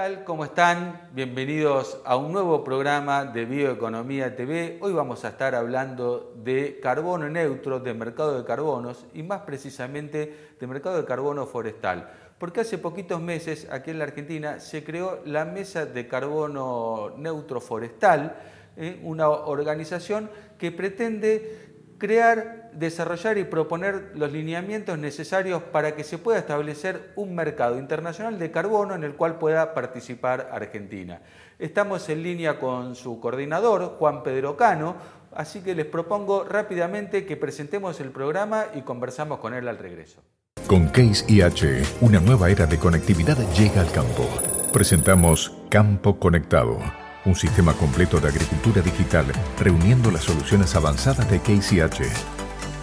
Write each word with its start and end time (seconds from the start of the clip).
tal? 0.00 0.24
¿Cómo 0.24 0.46
están? 0.46 1.10
Bienvenidos 1.12 2.00
a 2.06 2.16
un 2.16 2.32
nuevo 2.32 2.64
programa 2.64 3.26
de 3.26 3.44
Bioeconomía 3.44 4.34
TV. 4.34 4.78
Hoy 4.80 4.94
vamos 4.94 5.26
a 5.26 5.28
estar 5.28 5.54
hablando 5.54 6.32
de 6.42 6.80
carbono 6.80 7.28
neutro, 7.28 7.80
de 7.80 7.92
mercado 7.92 8.38
de 8.38 8.46
carbonos 8.46 9.04
y 9.12 9.22
más 9.22 9.42
precisamente 9.42 10.54
de 10.58 10.66
mercado 10.66 10.96
de 10.96 11.04
carbono 11.04 11.44
forestal. 11.44 12.10
Porque 12.38 12.60
hace 12.60 12.78
poquitos 12.78 13.20
meses 13.20 13.68
aquí 13.70 13.90
en 13.90 13.98
la 13.98 14.04
Argentina 14.04 14.58
se 14.58 14.82
creó 14.82 15.20
la 15.26 15.44
Mesa 15.44 15.84
de 15.84 16.08
Carbono 16.08 17.12
Neutro 17.18 17.60
Forestal, 17.60 18.36
¿eh? 18.78 18.98
una 19.02 19.28
organización 19.28 20.30
que 20.56 20.72
pretende 20.72 21.74
crear, 21.98 22.59
desarrollar 22.74 23.38
y 23.38 23.44
proponer 23.44 24.12
los 24.14 24.32
lineamientos 24.32 24.98
necesarios 24.98 25.62
para 25.62 25.94
que 25.94 26.04
se 26.04 26.18
pueda 26.18 26.38
establecer 26.38 27.12
un 27.16 27.34
mercado 27.34 27.78
internacional 27.78 28.38
de 28.38 28.50
carbono 28.50 28.94
en 28.94 29.04
el 29.04 29.14
cual 29.14 29.38
pueda 29.38 29.74
participar 29.74 30.50
Argentina. 30.52 31.20
Estamos 31.58 32.08
en 32.08 32.22
línea 32.22 32.58
con 32.58 32.94
su 32.94 33.20
coordinador, 33.20 33.96
Juan 33.98 34.22
Pedro 34.22 34.56
Cano, 34.56 34.96
así 35.34 35.60
que 35.60 35.74
les 35.74 35.86
propongo 35.86 36.44
rápidamente 36.44 37.26
que 37.26 37.36
presentemos 37.36 38.00
el 38.00 38.10
programa 38.10 38.66
y 38.74 38.82
conversamos 38.82 39.40
con 39.40 39.54
él 39.54 39.68
al 39.68 39.78
regreso. 39.78 40.22
Con 40.66 40.88
Case 40.88 41.24
IH, 41.28 41.82
una 42.00 42.20
nueva 42.20 42.50
era 42.50 42.66
de 42.66 42.78
conectividad 42.78 43.36
llega 43.54 43.80
al 43.80 43.90
campo. 43.92 44.28
Presentamos 44.72 45.56
Campo 45.68 46.18
Conectado 46.18 46.78
un 47.24 47.34
sistema 47.34 47.74
completo 47.74 48.18
de 48.20 48.28
agricultura 48.28 48.80
digital 48.80 49.26
reuniendo 49.58 50.10
las 50.10 50.24
soluciones 50.24 50.74
avanzadas 50.74 51.30
de 51.30 51.38
KCH, 51.40 52.02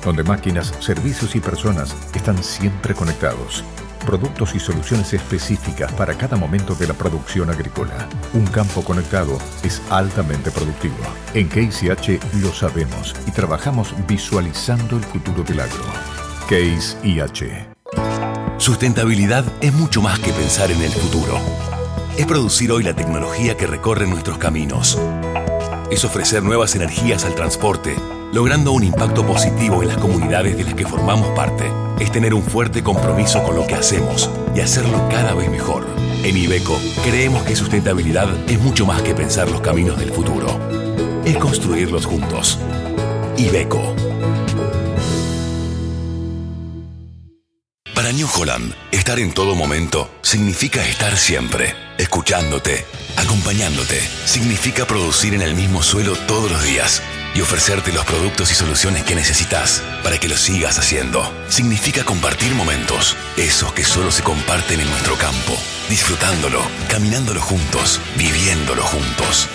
donde 0.07 0.23
máquinas, 0.23 0.73
servicios 0.79 1.35
y 1.35 1.41
personas 1.41 1.93
están 2.15 2.41
siempre 2.41 2.95
conectados. 2.95 3.63
Productos 4.05 4.55
y 4.55 4.59
soluciones 4.59 5.13
específicas 5.13 5.91
para 5.91 6.13
cada 6.13 6.37
momento 6.37 6.75
de 6.75 6.87
la 6.87 6.93
producción 6.93 7.49
agrícola. 7.49 8.07
Un 8.33 8.45
campo 8.45 8.83
conectado 8.83 9.37
es 9.63 9.81
altamente 9.89 10.49
productivo. 10.49 10.95
En 11.33 11.49
KCH 11.49 12.23
lo 12.41 12.53
sabemos 12.53 13.13
y 13.27 13.31
trabajamos 13.31 13.93
visualizando 14.07 14.95
el 14.95 15.03
futuro 15.03 15.43
del 15.43 15.59
agro. 15.59 15.83
Case 16.47 16.95
IH. 17.03 17.67
Sustentabilidad 18.57 19.43
es 19.59 19.73
mucho 19.73 20.01
más 20.01 20.19
que 20.19 20.31
pensar 20.31 20.71
en 20.71 20.81
el 20.81 20.91
futuro 20.91 21.37
es 22.17 22.25
producir 22.25 22.71
hoy 22.71 22.81
la 22.81 22.95
tecnología 22.95 23.55
que 23.55 23.67
recorre 23.67 24.07
nuestros 24.07 24.39
caminos. 24.39 24.97
Es 25.89 26.03
ofrecer 26.03 26.43
nuevas 26.43 26.75
energías 26.75 27.23
al 27.23 27.33
transporte, 27.33 27.95
logrando 28.33 28.73
un 28.73 28.83
impacto 28.83 29.25
positivo 29.25 29.81
en 29.81 29.87
las 29.87 29.97
comunidades 29.97 30.57
de 30.57 30.65
las 30.65 30.73
que 30.73 30.85
formamos 30.85 31.29
parte. 31.29 31.71
Es 31.97 32.11
tener 32.11 32.33
un 32.33 32.43
fuerte 32.43 32.83
compromiso 32.83 33.41
con 33.43 33.55
lo 33.55 33.65
que 33.65 33.75
hacemos 33.75 34.29
y 34.53 34.59
hacerlo 34.59 35.07
cada 35.09 35.33
vez 35.33 35.49
mejor. 35.49 35.87
En 36.23 36.35
Ibeco 36.35 36.77
creemos 37.03 37.43
que 37.43 37.55
sustentabilidad 37.55 38.27
es 38.49 38.59
mucho 38.59 38.85
más 38.85 39.01
que 39.01 39.15
pensar 39.15 39.49
los 39.49 39.61
caminos 39.61 39.97
del 39.97 40.11
futuro. 40.11 40.47
Es 41.23 41.37
construirlos 41.37 42.05
juntos. 42.05 42.59
Ibeco. 43.37 43.95
Para 47.95 48.11
New 48.11 48.27
Holland, 48.37 48.73
estar 48.91 49.19
en 49.19 49.33
todo 49.33 49.55
momento 49.55 50.09
significa 50.21 50.85
estar 50.85 51.15
siempre 51.15 51.86
escuchándote, 51.97 52.85
acompañándote. 53.15 54.01
Significa 54.25 54.85
producir 54.85 55.33
en 55.33 55.41
el 55.41 55.55
mismo 55.55 55.83
suelo 55.83 56.15
todos 56.27 56.51
los 56.51 56.63
días 56.63 57.01
y 57.35 57.41
ofrecerte 57.41 57.91
los 57.93 58.05
productos 58.05 58.51
y 58.51 58.55
soluciones 58.55 59.03
que 59.03 59.15
necesitas 59.15 59.83
para 60.03 60.17
que 60.19 60.27
lo 60.27 60.37
sigas 60.37 60.79
haciendo. 60.79 61.31
Significa 61.49 62.03
compartir 62.03 62.53
momentos, 62.55 63.15
esos 63.37 63.73
que 63.73 63.83
solo 63.83 64.11
se 64.11 64.23
comparten 64.23 64.79
en 64.79 64.89
nuestro 64.89 65.15
campo, 65.15 65.57
disfrutándolo, 65.89 66.61
caminándolo 66.89 67.41
juntos, 67.41 68.01
viviéndolo 68.15 68.83
juntos. 68.83 69.47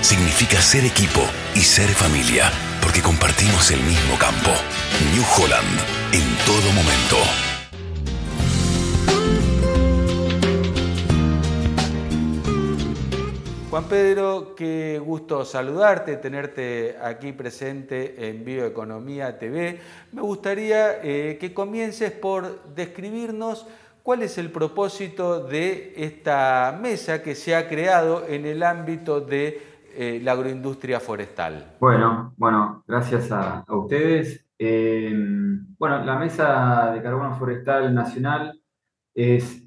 Significa 0.00 0.62
ser 0.62 0.84
equipo 0.84 1.22
y 1.54 1.60
ser 1.60 1.88
familia, 1.90 2.52
porque 2.80 3.02
compartimos 3.02 3.70
el 3.70 3.82
mismo 3.82 4.16
campo. 4.16 4.50
New 5.12 5.24
Holland, 5.36 5.80
en 6.12 6.36
todo 6.46 6.72
momento. 6.72 7.47
Juan 13.78 13.90
Pedro, 13.90 14.54
qué 14.56 15.00
gusto 15.00 15.44
saludarte, 15.44 16.16
tenerte 16.16 16.96
aquí 17.00 17.30
presente 17.30 18.28
en 18.28 18.44
Bioeconomía 18.44 19.38
TV. 19.38 19.78
Me 20.10 20.20
gustaría 20.20 21.00
eh, 21.00 21.38
que 21.40 21.54
comiences 21.54 22.10
por 22.10 22.74
describirnos 22.74 23.68
cuál 24.02 24.22
es 24.22 24.36
el 24.36 24.50
propósito 24.50 25.46
de 25.46 25.92
esta 25.96 26.76
mesa 26.82 27.22
que 27.22 27.36
se 27.36 27.54
ha 27.54 27.68
creado 27.68 28.26
en 28.26 28.46
el 28.46 28.64
ámbito 28.64 29.20
de 29.20 29.62
eh, 29.94 30.20
la 30.24 30.32
agroindustria 30.32 30.98
forestal. 30.98 31.76
Bueno, 31.78 32.34
bueno, 32.36 32.82
gracias 32.84 33.30
a, 33.30 33.64
ustedes. 33.68 34.44
Eh, 34.58 35.14
bueno, 35.78 36.04
la 36.04 36.18
Mesa 36.18 36.90
de 36.92 37.00
Carbono 37.00 37.36
Forestal 37.36 37.94
Nacional 37.94 38.60
es 39.14 39.62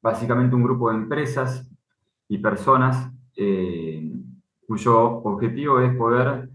básicamente 0.00 0.56
un 0.56 0.62
grupo 0.62 0.88
de 0.88 0.96
empresas 0.96 1.69
y 2.30 2.38
personas 2.38 3.12
eh, 3.36 4.08
cuyo 4.64 4.96
objetivo 5.00 5.80
es 5.80 5.94
poder 5.96 6.48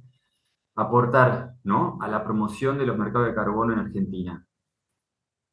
aportar 0.75 1.56
¿no? 1.66 1.97
a 2.02 2.08
la 2.08 2.24
promoción 2.24 2.78
de 2.78 2.86
los 2.86 2.97
mercados 2.97 3.28
de 3.28 3.36
carbono 3.36 3.74
en 3.74 3.80
Argentina. 3.80 4.46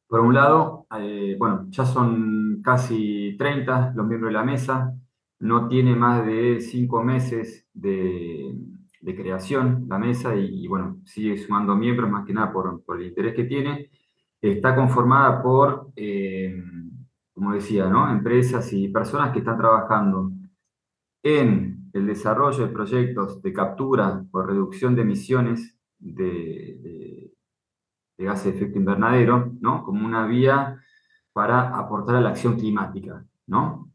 Por 0.07 0.21
un 0.21 0.33
lado, 0.33 0.87
eh, 0.97 1.35
bueno, 1.37 1.65
ya 1.69 1.85
son 1.85 2.61
casi 2.63 3.35
30 3.37 3.91
los 3.95 4.07
miembros 4.07 4.29
de 4.29 4.39
la 4.39 4.45
mesa, 4.45 4.93
no 5.39 5.67
tiene 5.67 5.93
más 5.93 6.25
de 6.25 6.61
5 6.61 7.03
meses 7.03 7.67
de, 7.73 8.55
creación 9.01 9.85
la 9.89 9.99
mesa 9.99 10.33
y, 10.37 10.65
bueno, 10.67 11.01
sigue 11.03 11.37
sumando 11.37 11.75
miembros 11.75 12.09
más 12.09 12.25
que 12.25 12.33
nada 12.33 12.53
por, 12.53 12.81
por 12.85 13.01
el 13.01 13.07
interés 13.07 13.35
que 13.35 13.43
tiene. 13.43 13.89
Está 14.41 14.73
conformada 14.73 15.43
por 15.43 15.91
eh, 15.97 16.63
como 17.33 17.53
decía, 17.53 17.87
¿no? 17.87 18.09
empresas 18.11 18.71
y 18.73 18.89
personas 18.89 19.31
que 19.31 19.39
están 19.39 19.57
trabajando 19.57 20.31
en 21.23 21.89
el 21.93 22.07
desarrollo 22.07 22.67
de 22.67 22.73
proyectos 22.73 23.41
de 23.41 23.53
captura 23.53 24.25
o 24.31 24.41
reducción 24.41 24.95
de 24.95 25.01
emisiones 25.01 25.77
de, 25.99 27.31
gases 28.17 28.45
de 28.45 28.49
efecto 28.51 28.77
invernadero, 28.77 29.51
¿no? 29.59 29.83
como 29.83 30.05
una 30.05 30.25
vía 30.25 30.79
para 31.33 31.75
aportar 31.77 32.15
a 32.15 32.21
la 32.21 32.29
acción 32.29 32.57
climática, 32.57 33.25
¿no? 33.47 33.91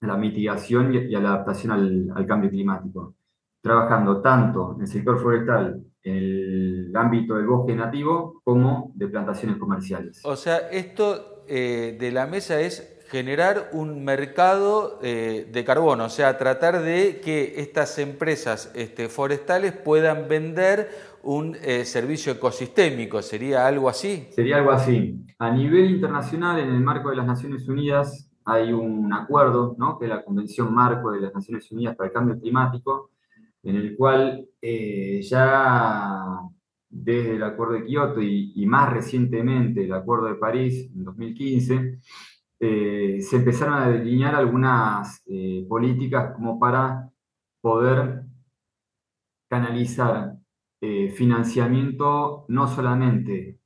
a 0.00 0.06
la 0.06 0.16
mitigación 0.16 0.94
y, 0.94 1.14
a 1.14 1.20
la 1.20 1.34
adaptación 1.34 1.72
al, 1.72 2.12
al 2.14 2.26
cambio 2.26 2.50
climático, 2.50 3.14
trabajando 3.62 4.20
tanto 4.20 4.74
en 4.74 4.82
el 4.82 4.86
sector 4.86 5.18
forestal, 5.20 5.84
en 6.02 6.16
el 6.16 6.96
ámbito 6.96 7.34
del 7.34 7.46
bosque 7.46 7.74
nativo, 7.74 8.40
como 8.44 8.92
de 8.94 9.08
plantaciones 9.08 9.58
comerciales. 9.58 10.22
O 10.24 10.36
sea, 10.36 10.58
esto 10.70 11.35
eh, 11.48 11.96
de 11.98 12.12
la 12.12 12.26
mesa 12.26 12.60
es 12.60 12.98
generar 13.08 13.70
un 13.72 14.04
mercado 14.04 14.98
eh, 15.02 15.48
de 15.50 15.64
carbono, 15.64 16.06
o 16.06 16.08
sea, 16.08 16.36
tratar 16.38 16.82
de 16.82 17.20
que 17.20 17.60
estas 17.60 17.98
empresas 17.98 18.72
este, 18.74 19.08
forestales 19.08 19.72
puedan 19.72 20.28
vender 20.28 20.90
un 21.22 21.56
eh, 21.62 21.84
servicio 21.84 22.32
ecosistémico. 22.32 23.22
¿Sería 23.22 23.66
algo 23.66 23.88
así? 23.88 24.28
Sería 24.30 24.56
algo 24.56 24.72
así. 24.72 25.24
A 25.38 25.50
nivel 25.50 25.90
internacional, 25.90 26.58
en 26.58 26.70
el 26.70 26.80
marco 26.80 27.10
de 27.10 27.16
las 27.16 27.26
Naciones 27.26 27.68
Unidas, 27.68 28.28
hay 28.44 28.72
un 28.72 29.12
acuerdo, 29.12 29.76
¿no? 29.78 29.98
que 29.98 30.06
es 30.06 30.10
la 30.10 30.24
Convención 30.24 30.72
Marco 30.72 31.10
de 31.10 31.20
las 31.20 31.34
Naciones 31.34 31.70
Unidas 31.72 31.96
para 31.96 32.08
el 32.08 32.12
Cambio 32.12 32.38
Climático, 32.38 33.10
en 33.62 33.76
el 33.76 33.96
cual 33.96 34.46
ya 34.62 36.38
desde 37.02 37.36
el 37.36 37.42
Acuerdo 37.42 37.74
de 37.74 37.84
Kioto 37.84 38.20
y, 38.22 38.64
más 38.66 38.92
recientemente 38.92 39.84
el 39.84 39.92
Acuerdo 39.92 40.26
de 40.26 40.36
París 40.36 40.90
en 40.94 41.04
2015, 41.04 41.98
eh, 42.58 43.18
se 43.20 43.36
empezaron 43.36 43.74
a 43.74 43.88
delinear 43.88 44.34
algunas 44.34 45.22
eh, 45.26 45.66
políticas 45.68 46.34
como 46.34 46.58
para 46.58 47.10
poder 47.60 48.22
canalizar 49.48 50.36
eh, 50.80 51.10
financiamiento 51.10 52.46
no 52.48 52.66
solamente 52.66 53.58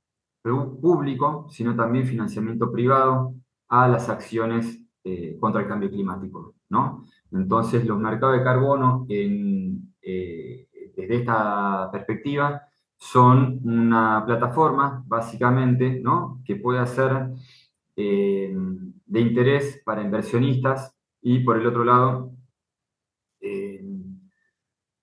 público, 0.43 1.47
sino 1.51 1.77
también 1.77 2.07
financiamiento 2.07 2.73
privado 2.73 3.35
a 3.69 3.89
las 3.89 4.09
acciones 4.09 4.79
contra 5.39 5.63
el 5.63 5.69
cambio 5.69 5.91
climático. 5.91 6.55
¿no? 6.71 7.05
Entonces, 7.33 7.85
los 7.87 7.99
mercados 7.99 8.39
de 8.39 8.45
carbono, 8.45 9.07
desde 9.09 10.67
esta 10.97 11.91
perspectiva, 11.93 12.70
son 13.01 13.61
una 13.65 14.23
plataforma, 14.27 15.03
básicamente, 15.07 16.01
¿no? 16.01 16.43
que 16.45 16.57
puede 16.57 16.87
ser 16.87 17.31
eh, 17.97 18.55
de 19.07 19.21
interés 19.21 19.81
para 19.85 20.03
inversionistas 20.03 20.95
y, 21.23 21.41
por 21.41 21.57
el 21.59 21.67
otro 21.67 21.83
lado, 21.83 22.33
eh, 23.41 23.81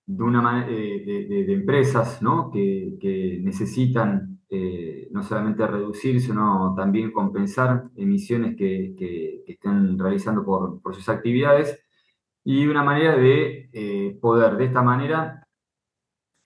de, 0.06 0.22
una, 0.22 0.66
eh, 0.68 1.02
de, 1.28 1.52
empresas 1.52 2.22
¿no? 2.22 2.50
que, 2.52 3.40
necesitan 3.42 4.38
no 5.10 5.22
solamente 5.22 5.66
reducir, 5.66 6.20
sino 6.20 6.74
también 6.76 7.10
compensar 7.10 7.90
emisiones 7.96 8.56
que, 8.56 8.94
que, 8.96 9.42
estén 9.46 9.98
realizando 9.98 10.44
por, 10.44 10.80
por, 10.80 10.94
sus 10.94 11.08
actividades 11.08 11.80
y 12.44 12.66
una 12.66 12.84
manera 12.84 13.16
de 13.16 14.16
poder 14.20 14.56
de 14.56 14.64
esta 14.66 14.82
manera 14.82 15.47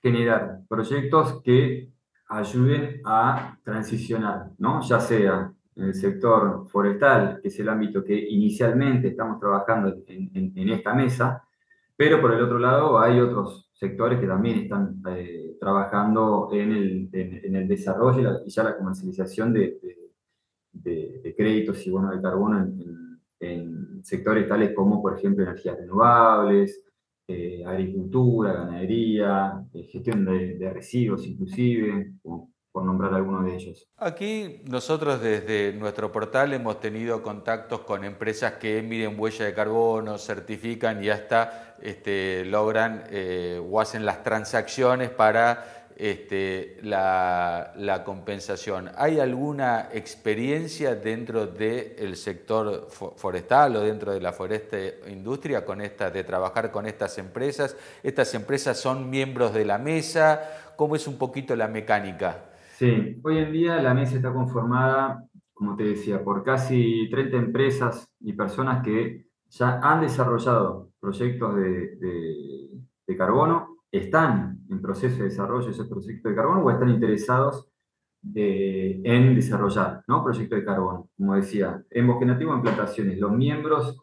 generar 0.02 0.60
proyectos 0.68 1.40
que 1.42 1.92
ayuden 2.28 3.00
a 3.04 3.58
transicionar, 3.62 4.50
¿no? 4.58 4.82
ya 4.82 4.98
sea 4.98 5.52
en 5.76 5.84
el 5.84 5.94
sector 5.94 6.68
forestal, 6.68 7.40
que 7.40 7.48
es 7.48 7.58
el 7.60 7.68
ámbito 7.68 8.04
que 8.04 8.14
inicialmente 8.14 9.08
estamos 9.08 9.38
trabajando 9.38 9.94
en, 10.06 10.52
en, 10.54 10.68
esta 10.68 10.94
mesa, 10.94 11.42
pero 11.96 12.20
por 12.20 12.32
el 12.32 12.42
otro 12.42 12.58
lado 12.58 12.98
hay 12.98 13.20
otros 13.20 13.70
sectores 13.72 14.20
que 14.20 14.26
también 14.26 14.60
están 14.60 15.02
eh, 15.10 15.56
trabajando 15.58 16.48
en 16.52 16.72
el, 16.72 17.08
en, 17.12 17.56
el, 17.56 17.68
desarrollo 17.68 18.40
y, 18.44 18.50
ya 18.50 18.64
la 18.64 18.76
comercialización 18.76 19.52
de, 19.52 19.78
de, 20.72 21.34
créditos 21.36 21.86
y 21.86 21.90
bonos 21.90 22.14
de 22.14 22.22
carbono 22.22 22.60
en, 23.40 24.02
sectores 24.02 24.48
tales 24.48 24.72
como, 24.74 25.00
por 25.00 25.16
ejemplo, 25.16 25.44
energías 25.44 25.76
renovables, 25.78 26.82
eh, 27.32 27.64
agricultura, 27.64 28.52
ganadería, 28.52 29.64
eh, 29.72 29.84
gestión 29.84 30.24
de, 30.24 30.70
residuos 30.72 31.26
inclusive, 31.26 32.12
por 32.72 32.84
nombrar 32.86 33.12
algunos 33.12 33.44
de 33.44 33.54
ellos. 33.54 33.86
Aquí 33.98 34.62
nosotros 34.64 35.20
desde 35.20 35.74
nuestro 35.74 36.10
portal 36.10 36.54
hemos 36.54 36.80
tenido 36.80 37.22
contactos 37.22 37.80
con 37.80 38.02
empresas 38.02 38.54
que 38.54 38.82
miden 38.82 39.20
huella 39.20 39.44
de 39.44 39.54
carbono, 39.54 40.16
certifican 40.16 41.04
y 41.04 41.10
hasta 41.10 41.76
este, 41.82 42.44
logran 42.46 43.04
eh, 43.10 43.60
o 43.62 43.78
hacen 43.78 44.06
las 44.06 44.22
transacciones 44.22 45.10
para 45.10 45.81
este, 45.96 46.78
la, 46.82 48.02
compensación. 48.04 48.90
¿Hay 48.96 49.20
alguna 49.20 49.88
experiencia 49.92 50.94
dentro 50.94 51.46
del 51.46 52.16
sector 52.16 52.88
forestal 52.90 53.76
o 53.76 53.80
dentro 53.80 54.12
de 54.12 54.20
la 54.20 54.32
foreste 54.32 55.00
industria 55.08 55.64
con 55.64 55.80
esta, 55.80 56.10
de 56.10 56.24
trabajar 56.24 56.70
con 56.70 56.86
estas 56.86 57.18
empresas? 57.18 57.76
¿Estas 58.02 58.34
empresas 58.34 58.78
son 58.78 59.10
miembros 59.10 59.54
de 59.54 59.64
la 59.64 59.78
mesa? 59.78 60.40
¿Cómo 60.76 60.96
es 60.96 61.06
un 61.06 61.18
poquito 61.18 61.54
la 61.54 61.68
mecánica? 61.68 62.44
Sí, 62.74 63.20
hoy 63.22 63.38
en 63.38 63.52
día 63.52 63.82
la 63.82 63.94
mesa 63.94 64.16
está 64.16 64.32
conformada, 64.32 65.24
como 65.52 65.76
te 65.76 65.84
decía, 65.84 66.22
por 66.22 66.42
casi 66.42 67.08
30 67.10 67.36
empresas 67.36 68.08
y 68.20 68.32
personas 68.32 68.82
que 68.82 69.26
ya 69.50 69.80
han 69.82 70.00
desarrollado 70.00 70.90
proyectos 70.98 71.56
de, 71.56 71.96
de 73.06 73.16
carbono 73.16 73.72
están 73.92 74.61
en 74.70 74.80
proceso 74.80 75.18
de 75.18 75.24
desarrollo 75.24 75.66
de 75.66 75.72
ese 75.72 75.84
proyecto 75.84 76.28
de 76.28 76.34
carbono 76.34 76.62
o 76.62 76.70
están 76.70 76.88
interesados 76.88 77.68
eh, 78.34 79.00
en 79.02 79.34
desarrollar 79.34 80.04
¿no? 80.06 80.22
proyectos 80.22 80.58
de 80.58 80.64
carbono. 80.64 81.10
Como 81.16 81.34
decía, 81.34 81.82
en 81.90 82.06
bosque 82.06 82.24
nativo, 82.24 82.54
en 82.54 82.62
plantaciones, 82.62 83.18
los 83.18 83.32
miembros 83.32 84.00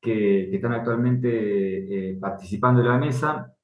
que, 0.00 0.54
están 0.54 0.72
actualmente 0.72 2.10
eh, 2.10 2.18
participando 2.20 2.82
en 2.82 2.88
la 2.88 2.98
mesa, 2.98 3.54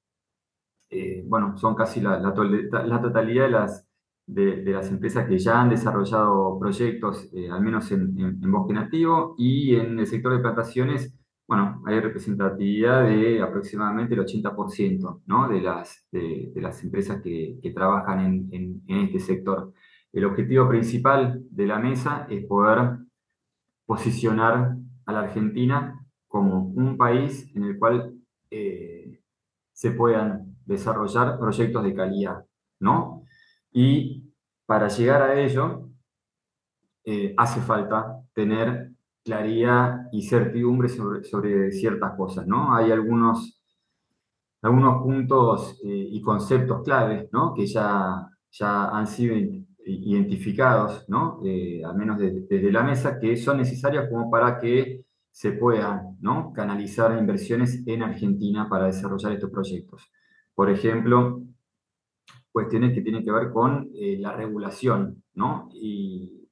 eh, 0.91 1.23
bueno, 1.27 1.57
son 1.59 1.75
casi 1.75 2.01
la, 2.01 2.33
totalidad 2.33 3.45
de 3.45 3.51
las, 3.51 3.87
de, 4.27 4.65
las 4.65 4.91
empresas 4.91 5.29
que 5.29 5.39
ya 5.39 5.61
han 5.61 5.69
desarrollado 5.69 6.59
proyectos, 6.59 7.29
al 7.51 7.61
menos 7.61 7.93
en, 7.93 8.19
en 8.19 8.53
bosque 8.53 8.73
nativo, 8.73 9.35
y 9.37 9.77
en 9.77 9.99
el 9.99 10.07
sector 10.07 10.33
de 10.33 10.39
plantaciones 10.41 11.18
bueno, 11.49 11.83
hay 11.87 11.99
representatividad 11.99 13.05
de 13.05 13.41
aproximadamente 13.41 14.15
el 14.15 14.21
80% 14.21 15.23
¿no? 15.25 15.49
de, 15.49 15.62
las, 15.62 16.06
de, 16.12 16.53
las 16.56 16.85
empresas 16.85 17.23
que, 17.23 17.59
trabajan 17.75 18.21
en, 18.21 18.83
en, 18.87 18.99
este 19.06 19.19
sector. 19.19 19.73
El 20.12 20.27
objetivo 20.27 20.69
principal 20.69 21.43
de 21.50 21.67
la 21.67 21.79
mesa 21.79 22.27
es 22.29 22.45
poder 22.45 22.99
posicionar 23.87 24.77
a 25.06 25.12
la 25.12 25.21
Argentina 25.21 26.06
como 26.27 26.67
un 26.67 26.99
país 26.99 27.50
en 27.56 27.65
el 27.65 27.79
cual 27.79 28.12
eh, 28.50 29.23
se 29.73 29.93
puedan 29.93 30.55
desarrollar 30.67 31.39
proyectos 31.39 31.83
de 31.83 31.95
calidad, 31.95 32.45
¿no? 32.79 33.25
Y 33.73 34.35
para 34.67 34.89
llegar 34.89 35.23
a 35.23 35.41
ello, 35.41 35.89
eh, 37.05 37.33
hace 37.39 37.61
falta 37.61 38.21
tener 38.35 38.88
claridad 39.29 40.09
y 40.11 40.23
certidumbre 40.23 40.89
sobre, 40.89 41.71
ciertas 41.71 42.17
cosas, 42.17 42.47
¿no? 42.47 42.75
Hay 42.75 42.91
algunos, 42.91 43.63
algunos 44.63 45.03
puntos 45.03 45.79
eh, 45.85 46.09
y 46.11 46.23
conceptos 46.23 46.83
claves, 46.83 47.29
¿no? 47.31 47.53
Que 47.53 47.67
ya, 47.67 48.27
ya 48.51 48.89
han 48.89 49.07
sido 49.07 49.37
identificados, 49.85 51.05
¿no? 51.11 51.43
Eh, 51.45 51.83
al 51.85 51.95
menos 51.95 52.19
desde 52.19 52.73
la 52.73 52.83
mesa, 52.83 53.19
que 53.21 53.37
son 53.37 53.59
necesarias 53.59 54.09
como 54.09 54.31
para 54.31 54.59
que 54.59 55.05
se 55.31 55.53
puedan, 55.53 56.17
¿no? 56.21 56.51
Canalizar 56.55 57.17
inversiones 57.19 57.87
en 57.87 58.03
Argentina 58.03 58.67
para 58.67 58.87
desarrollar 58.87 59.33
estos 59.33 59.51
proyectos. 59.51 60.11
Por 60.55 60.71
ejemplo, 60.71 61.43
cuestiones 62.51 62.95
que 62.95 63.03
tienen 63.03 63.23
que 63.23 63.31
ver 63.31 63.53
con 63.53 63.91
eh, 63.95 64.17
la 64.19 64.33
regulación, 64.33 65.23
¿no? 65.35 65.69
Y 65.75 66.49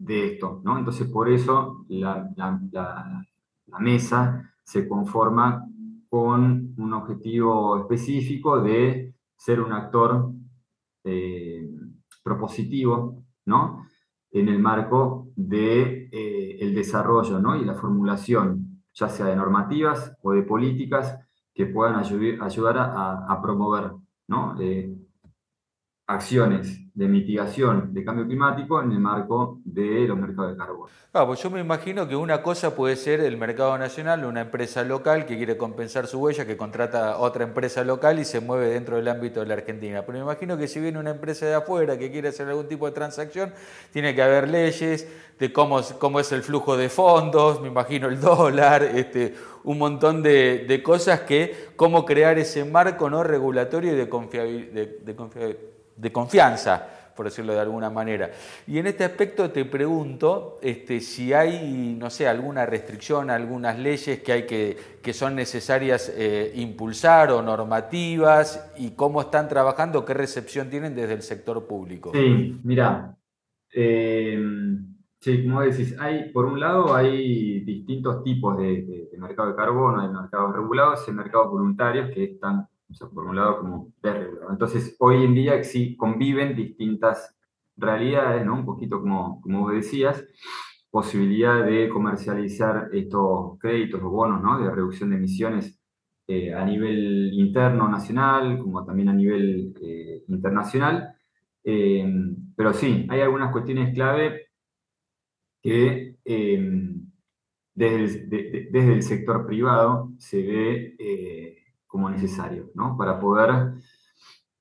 de 0.00 0.32
esto, 0.32 0.62
¿no? 0.64 0.78
Entonces, 0.78 1.06
por 1.08 1.28
eso 1.28 1.84
la, 1.88 2.26
mesa 3.78 4.50
se 4.64 4.88
conforma 4.88 5.64
con 6.08 6.74
un 6.76 6.92
objetivo 6.94 7.78
específico 7.78 8.60
de 8.60 9.14
ser 9.36 9.60
un 9.60 9.72
actor 9.72 10.32
eh, 11.04 11.68
propositivo, 12.22 13.22
¿no? 13.44 13.86
En 14.32 14.48
el 14.48 14.58
marco 14.58 15.28
de 15.36 16.08
eh, 16.10 16.58
el 16.60 16.74
desarrollo, 16.74 17.38
¿no? 17.38 17.56
Y 17.56 17.64
la 17.64 17.74
formulación, 17.74 18.82
ya 18.94 19.08
sea 19.08 19.26
de 19.26 19.36
normativas 19.36 20.16
o 20.22 20.32
de 20.32 20.42
políticas 20.42 21.18
que 21.54 21.66
puedan 21.66 21.96
ayudar, 21.96 22.78
a, 22.78 23.38
promover, 23.42 23.92
¿no? 24.28 24.58
Eh, 24.60 24.96
acciones 26.10 26.80
de 26.92 27.06
mitigación 27.06 27.94
de 27.94 28.04
cambio 28.04 28.26
climático 28.26 28.82
en 28.82 28.90
el 28.90 28.98
marco 28.98 29.60
de 29.64 30.06
los 30.08 30.18
mercados 30.18 30.50
de 30.50 30.56
carbono. 30.56 30.90
Ah, 31.12 31.24
pues 31.24 31.40
yo 31.40 31.48
me 31.50 31.60
imagino 31.60 32.08
que 32.08 32.16
una 32.16 32.42
cosa 32.42 32.74
puede 32.74 32.96
ser 32.96 33.20
el 33.20 33.36
mercado 33.36 33.78
nacional, 33.78 34.24
una 34.24 34.40
empresa 34.40 34.82
local 34.82 35.24
que 35.24 35.36
quiere 35.36 35.56
compensar 35.56 36.08
su 36.08 36.18
huella, 36.18 36.46
que 36.46 36.56
contrata 36.56 37.18
otra 37.18 37.44
empresa 37.44 37.84
local 37.84 38.18
y 38.18 38.24
se 38.24 38.40
mueve 38.40 38.68
dentro 38.70 38.96
del 38.96 39.06
ámbito 39.06 39.40
de 39.40 39.46
la 39.46 39.54
Argentina. 39.54 40.02
Pero 40.04 40.18
me 40.18 40.24
imagino 40.24 40.58
que 40.58 40.66
si 40.66 40.80
viene 40.80 40.98
una 40.98 41.10
empresa 41.10 41.46
de 41.46 41.54
afuera 41.54 41.96
que 41.96 42.10
quiere 42.10 42.28
hacer 42.28 42.48
algún 42.48 42.66
tipo 42.66 42.86
de 42.86 42.92
transacción, 42.92 43.52
tiene 43.92 44.14
que 44.14 44.22
haber 44.22 44.48
leyes 44.48 45.08
de 45.38 45.52
cómo, 45.52 45.80
cómo 45.98 46.18
es 46.18 46.32
el 46.32 46.42
flujo 46.42 46.76
de 46.76 46.88
fondos, 46.88 47.62
me 47.62 47.68
imagino 47.68 48.08
el 48.08 48.20
dólar, 48.20 48.82
este, 48.82 49.34
un 49.62 49.78
montón 49.78 50.22
de, 50.22 50.80
cosas 50.84 51.20
que, 51.20 51.68
cómo 51.76 52.04
crear 52.04 52.36
ese 52.38 52.64
marco 52.64 53.08
no 53.08 53.22
regulatorio 53.22 53.92
y 53.92 53.96
de 53.96 54.08
confiabilidad 54.08 55.69
de 56.00 56.12
confianza, 56.12 56.88
por 57.14 57.26
decirlo 57.26 57.52
de 57.52 57.60
alguna 57.60 57.90
manera. 57.90 58.30
Y 58.66 58.78
en 58.78 58.86
este 58.86 59.04
aspecto 59.04 59.50
te 59.50 59.66
pregunto 59.66 60.58
este, 60.62 61.00
si 61.00 61.34
hay, 61.34 61.94
no 61.98 62.08
sé, 62.08 62.26
alguna 62.26 62.64
restricción, 62.64 63.28
algunas 63.28 63.78
leyes 63.78 64.20
que, 64.20 64.32
hay 64.32 64.46
que, 64.46 64.76
que 65.02 65.12
son 65.12 65.34
necesarias 65.34 66.10
eh, 66.16 66.52
impulsar 66.56 67.30
o 67.32 67.42
normativas 67.42 68.72
y 68.78 68.92
cómo 68.92 69.20
están 69.20 69.48
trabajando, 69.48 70.04
qué 70.04 70.14
recepción 70.14 70.70
tienen 70.70 70.94
desde 70.94 71.12
el 71.12 71.22
sector 71.22 71.66
público. 71.66 72.10
Sí, 72.14 72.58
mira, 72.64 73.14
eh, 73.74 74.42
sí, 75.20 75.44
como 75.44 75.60
decís, 75.60 75.94
hay, 76.00 76.30
por 76.32 76.46
un 76.46 76.58
lado 76.58 76.94
hay 76.94 77.60
distintos 77.64 78.24
tipos 78.24 78.56
de, 78.56 79.08
de 79.12 79.18
mercado 79.18 79.50
de 79.50 79.56
carbono, 79.56 80.00
hay 80.00 80.08
mercados 80.08 80.54
regulados 80.54 81.06
y 81.06 81.12
mercados 81.12 81.50
voluntarios 81.50 82.10
que 82.14 82.24
están 82.24 82.66
por 83.12 83.24
un 83.24 83.36
lado 83.36 83.60
como. 83.60 83.92
Entonces, 84.50 84.96
hoy 84.98 85.24
en 85.24 85.34
día 85.34 85.62
sí 85.64 85.96
conviven 85.96 86.54
distintas 86.56 87.36
realidades, 87.76 88.44
¿no? 88.44 88.54
Un 88.54 88.64
poquito 88.64 89.00
como, 89.00 89.40
como 89.40 89.60
vos 89.60 89.72
decías, 89.72 90.24
posibilidad 90.90 91.64
de 91.64 91.88
comercializar 91.88 92.90
estos 92.92 93.58
créditos 93.58 94.02
o 94.02 94.10
bonos, 94.10 94.42
¿no? 94.42 94.60
De 94.60 94.70
reducción 94.70 95.10
de 95.10 95.16
emisiones 95.16 95.80
eh, 96.26 96.52
a 96.54 96.64
nivel 96.64 97.32
interno, 97.32 97.88
nacional, 97.88 98.58
como 98.58 98.84
también 98.84 99.08
a 99.08 99.12
nivel 99.12 99.74
eh, 99.82 100.24
internacional. 100.28 101.14
Eh, 101.64 102.04
pero 102.56 102.72
sí, 102.72 103.06
hay 103.08 103.20
algunas 103.20 103.52
cuestiones 103.52 103.94
clave 103.94 104.48
que 105.62 106.16
desde 107.74 108.26
desde, 108.26 108.92
el, 108.94 109.02
sector 109.02 109.46
privado 109.46 110.10
se 110.18 110.42
ve 110.42 111.59
como 111.90 112.08
necesario, 112.08 112.70
¿no? 112.74 112.96
Para 112.96 113.18
poder 113.18 113.74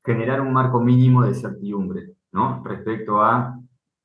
generar 0.03 0.41
un 0.41 0.51
marco 0.51 0.79
mínimo 0.79 1.24
de 1.24 1.36
certidumbre, 1.36 2.15
¿no? 2.31 2.63
Respecto 2.65 3.21
a, 3.21 3.57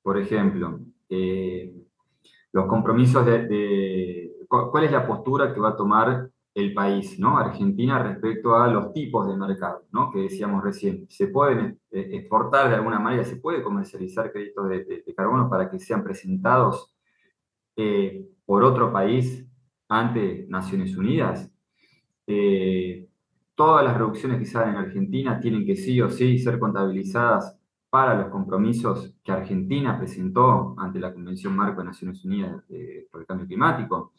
por 0.02 0.19
ejemplo, 0.19 0.81
eh, 1.09 1.75
los 2.52 2.66
compromisos 2.66 3.25
de, 3.25 4.31
¿Cuál 4.47 4.85
es 4.85 4.93
la 4.93 5.07
postura 5.07 5.52
que 5.52 5.59
va 5.59 5.71
a 5.71 5.76
tomar 5.76 6.31
el 6.54 6.75
país, 6.75 7.19
¿no? 7.19 7.37
Argentina 7.37 8.00
respecto 8.00 8.54
a 8.54 8.69
los 8.69 8.93
tipos 8.93 9.26
de 9.26 9.37
mercado, 9.37 9.85
¿no? 9.90 10.12
Que 10.12 10.21
decíamos 10.21 10.62
recién. 10.62 11.07
Se 11.09 11.28
pueden 11.28 11.81
eh, 11.90 12.11
exportar 12.12 12.69
de 12.69 12.76
alguna 12.76 13.00
manera, 13.00 13.25
se 13.25 13.37
puede 13.37 13.62
comercializar 13.62 14.31
créditos 14.31 14.69
de, 14.69 15.02
carbono 15.16 15.49
para 15.49 15.69
que 15.69 15.81
sean 15.81 16.04
presentados 16.04 16.95
eh, 17.76 18.28
por 18.45 18.62
otro 18.62 18.93
país 18.93 19.45
ante 19.88 20.47
Naciones 20.49 20.97
Unidas. 20.97 21.50
Todas 23.54 23.84
las 23.84 23.96
reducciones 23.96 24.38
que 24.38 24.46
se 24.46 24.58
hagan 24.58 24.75
en 24.75 24.80
Argentina 24.80 25.40
tienen 25.40 25.64
que 25.64 25.76
sí 25.76 26.00
o 26.00 26.11
sí 26.11 26.38
ser 26.38 26.58
contabilizadas 26.58 27.56
para 27.88 28.14
los 28.14 28.28
compromisos 28.28 29.14
que 29.23 29.32
Argentina 29.32 29.96
presentó 29.96 30.75
ante 30.78 30.99
la 30.99 31.12
Convención 31.12 31.54
Marco 31.54 31.80
de 31.80 31.87
Naciones 31.87 32.25
Unidas 32.25 32.64
por 33.11 33.20
el 33.20 33.26
Cambio 33.26 33.46
Climático. 33.46 34.12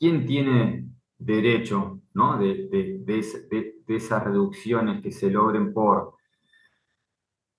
¿quién 0.00 0.24
tiene 0.26 0.88
derecho 1.18 2.00
¿no? 2.14 2.38
de, 2.38 3.04
esas 3.86 4.24
reducciones 4.24 5.02
que 5.02 5.12
se 5.12 5.30
logren 5.30 5.72
por 5.74 6.14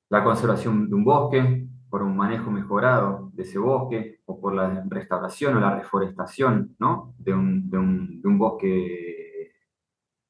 la 0.09 0.23
conservación 0.23 0.89
de 0.89 0.95
un 0.95 1.03
bosque, 1.03 1.67
por 1.91 2.01
un 2.01 2.17
manejo 2.17 2.49
mejorado 2.49 3.29
de 3.33 3.43
ese 3.43 3.59
bosque, 3.59 4.21
o 4.25 4.41
por 4.41 4.55
la 4.55 4.83
restauración 4.89 5.57
o 5.57 5.59
la 5.59 5.75
reforestación 5.75 6.75
¿no? 6.79 7.13
de, 7.19 7.33
un, 7.33 8.37
bosque, 8.39 9.51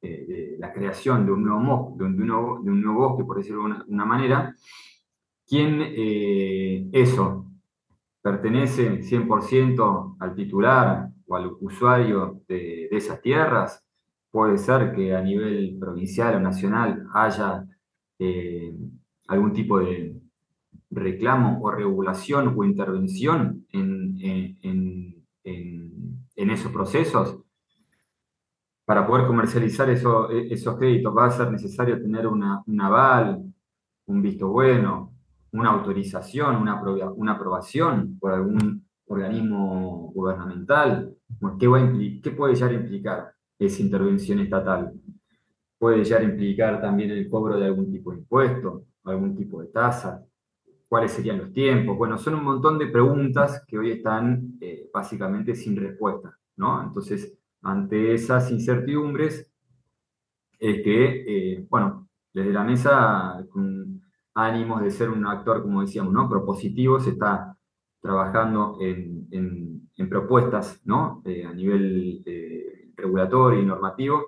eh, 0.01 0.25
de 0.27 0.55
la 0.59 0.73
creación 0.73 1.25
de 1.25 1.31
un 1.31 1.43
nuevo, 1.45 1.95
de 1.97 2.03
un, 2.03 2.17
nuevo, 2.17 3.09
bosque, 3.09 3.23
por 3.23 3.37
decirlo 3.37 3.63
de 3.63 3.83
una, 3.87 4.05
manera, 4.05 4.53
¿quién 5.47 5.79
eh, 5.81 6.89
eso 6.91 7.45
pertenece 8.21 8.99
100% 9.01 10.17
al 10.19 10.35
titular 10.35 11.11
al 11.35 11.51
usuario 11.59 12.41
de, 12.47 12.87
esas 12.91 13.21
tierras. 13.21 13.83
Puede 14.29 14.57
ser 14.57 14.93
que 14.93 15.15
a 15.15 15.21
nivel 15.21 15.77
provincial 15.79 16.35
o 16.35 16.39
nacional 16.39 17.05
haya 17.13 17.65
eh, 18.19 18.73
algún 19.27 19.53
tipo 19.53 19.79
de 19.79 20.20
reclamo 20.91 21.59
o 21.61 21.71
regulación 21.71 22.53
o 22.55 22.63
intervención 22.63 23.65
en, 23.71 24.11
esos 26.35 26.71
procesos. 26.71 27.39
Para 28.85 29.07
poder 29.07 29.25
comercializar 29.25 29.89
esos 29.89 30.77
créditos 30.77 31.15
va 31.15 31.27
a 31.27 31.31
ser 31.31 31.49
necesario 31.49 32.01
tener 32.01 32.27
una, 32.27 32.61
un 32.65 32.81
aval, 32.81 33.41
un 34.07 34.21
visto 34.21 34.49
bueno, 34.49 35.13
una 35.53 35.69
autorización, 35.69 36.57
una, 36.57 36.81
una 37.15 37.33
aprobación 37.33 38.17
por 38.19 38.33
algún 38.33 38.85
organismo 39.07 40.11
gubernamental. 40.13 41.15
¿Qué, 41.59 42.31
puede 42.31 42.55
llegar 42.55 42.71
a 42.71 42.73
implicar 42.73 43.33
esa 43.57 43.81
intervención 43.81 44.39
estatal? 44.39 44.93
Puede 45.77 46.03
llegar 46.03 46.21
a 46.21 46.25
implicar 46.25 46.81
también 46.81 47.11
el 47.11 47.29
cobro 47.29 47.57
de 47.57 47.65
algún 47.65 47.91
tipo 47.91 48.11
de 48.11 48.19
impuesto, 48.19 48.85
algún 49.03 49.35
tipo 49.35 49.61
de 49.61 49.67
tasa, 49.67 50.23
cuáles 50.91 51.13
serían 51.13 51.37
los 51.37 51.53
tiempos. 51.53 51.97
Bueno, 51.97 52.17
son 52.17 52.35
un 52.35 52.43
montón 52.43 52.77
de 52.77 52.87
preguntas 52.87 53.63
que 53.65 53.77
hoy 53.77 53.91
están 53.91 54.57
eh, 54.59 54.89
básicamente 54.93 55.55
sin 55.55 55.77
respuesta, 55.77 56.37
¿no? 56.57 56.83
Entonces, 56.83 57.33
ante 57.61 58.13
esas 58.13 58.51
incertidumbres, 58.51 59.49
es 60.59 60.83
que, 60.83 61.23
eh, 61.53 61.65
bueno, 61.69 62.09
desde 62.33 62.51
la 62.51 62.65
mesa, 62.65 63.41
con 63.51 64.01
ánimos 64.33 64.81
de 64.81 64.91
ser 64.91 65.09
un 65.09 65.25
actor, 65.25 65.61
como 65.61 65.79
decíamos, 65.79 66.11
¿no? 66.11 66.29
Propositivo, 66.29 66.99
se 66.99 67.11
está 67.11 67.57
trabajando 68.01 68.77
en, 68.81 69.87
propuestas 70.09 70.81
¿no? 70.83 71.21
Eh, 71.23 71.45
a 71.45 71.53
nivel 71.53 72.21
regulatorio 72.97 73.61
y 73.61 73.65
normativo, 73.65 74.25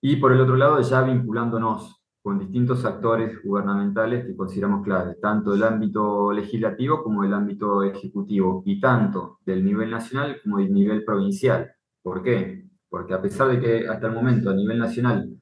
y 0.00 0.16
por 0.16 0.32
el 0.32 0.40
otro 0.40 0.56
lado 0.56 0.80
ya 0.80 1.02
vinculándonos 1.02 2.03
con 2.24 2.38
distintos 2.38 2.86
actores 2.86 3.42
gubernamentales 3.42 4.24
que 4.24 4.34
consideramos 4.34 4.82
claves, 4.82 5.20
tanto 5.20 5.52
del 5.52 5.62
ámbito 5.62 6.32
legislativo 6.32 7.04
como 7.04 7.22
del 7.22 7.34
ámbito 7.34 7.82
ejecutivo, 7.82 8.62
y 8.64 8.80
tanto 8.80 9.40
del 9.44 9.62
nivel 9.62 9.90
nacional 9.90 10.40
como 10.42 10.56
del 10.56 10.72
nivel 10.72 11.04
provincial. 11.04 11.70
¿Por 12.02 12.22
qué? 12.22 12.66
Porque 12.88 13.12
a 13.12 13.20
pesar 13.20 13.48
de 13.48 13.60
que 13.60 13.86
hasta 13.86 14.06
el 14.06 14.14
momento 14.14 14.48
a 14.48 14.54
nivel 14.54 14.78
nacional 14.78 15.38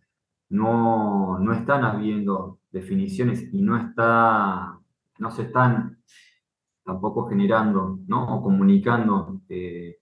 no, 0.48 1.38
no 1.38 1.52
están 1.52 1.84
habiendo 1.84 2.58
definiciones 2.72 3.48
y 3.52 3.62
no, 3.62 3.76
está, 3.76 4.76
no 5.20 5.30
se 5.30 5.42
están 5.42 6.02
tampoco 6.84 7.28
generando 7.28 8.00
¿no? 8.08 8.38
o 8.38 8.42
comunicando 8.42 9.40
eh, 9.48 9.98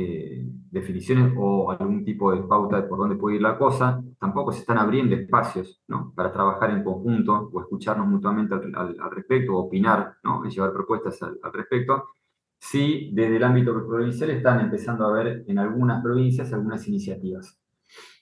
eh, 0.00 0.46
definiciones 0.70 1.32
o 1.36 1.72
algún 1.72 2.04
tipo 2.04 2.30
de 2.30 2.42
pauta 2.42 2.80
de 2.80 2.86
por 2.86 2.98
dónde 2.98 3.16
puede 3.16 3.34
ir 3.34 3.42
la 3.42 3.58
cosa, 3.58 4.00
tampoco 4.20 4.52
se 4.52 4.60
están 4.60 4.78
abriendo 4.78 5.16
espacios 5.16 5.82
¿no? 5.88 6.12
para 6.14 6.30
trabajar 6.30 6.70
en 6.70 6.84
conjunto 6.84 7.50
o 7.52 7.60
escucharnos 7.60 8.06
mutuamente 8.06 8.54
al, 8.54 9.10
respecto, 9.10 9.56
o 9.56 9.64
opinar 9.64 10.14
¿no? 10.22 10.46
y 10.46 10.50
llevar 10.50 10.72
propuestas 10.72 11.20
al, 11.22 11.52
respecto. 11.52 12.04
Sí, 12.60 13.10
desde 13.12 13.38
el 13.38 13.42
ámbito 13.42 13.74
provincial 13.88 14.30
están 14.30 14.60
empezando 14.60 15.04
a 15.04 15.12
ver 15.12 15.44
en 15.48 15.58
algunas 15.58 16.00
provincias 16.00 16.52
algunas 16.52 16.86
iniciativas. 16.86 17.58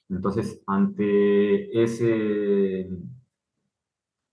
Entonces, 0.09 0.62
ante, 0.66 1.83
ese, 1.83 2.88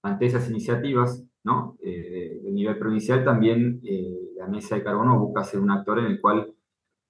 ante 0.01 0.25
esas 0.27 0.50
iniciativas, 0.50 1.25
¿no? 1.43 1.77
Eh, 1.83 2.39
nivel 2.53 2.77
provincial 2.77 3.25
también 3.25 3.81
eh, 3.83 4.29
la 4.38 4.47
mesa 4.47 4.75
de 4.75 4.83
carbono 4.83 5.19
busca 5.19 5.43
ser 5.43 5.59
un 5.59 5.71
actor 5.71 6.00
en 6.00 6.05
el 6.05 6.21
cual 6.21 6.52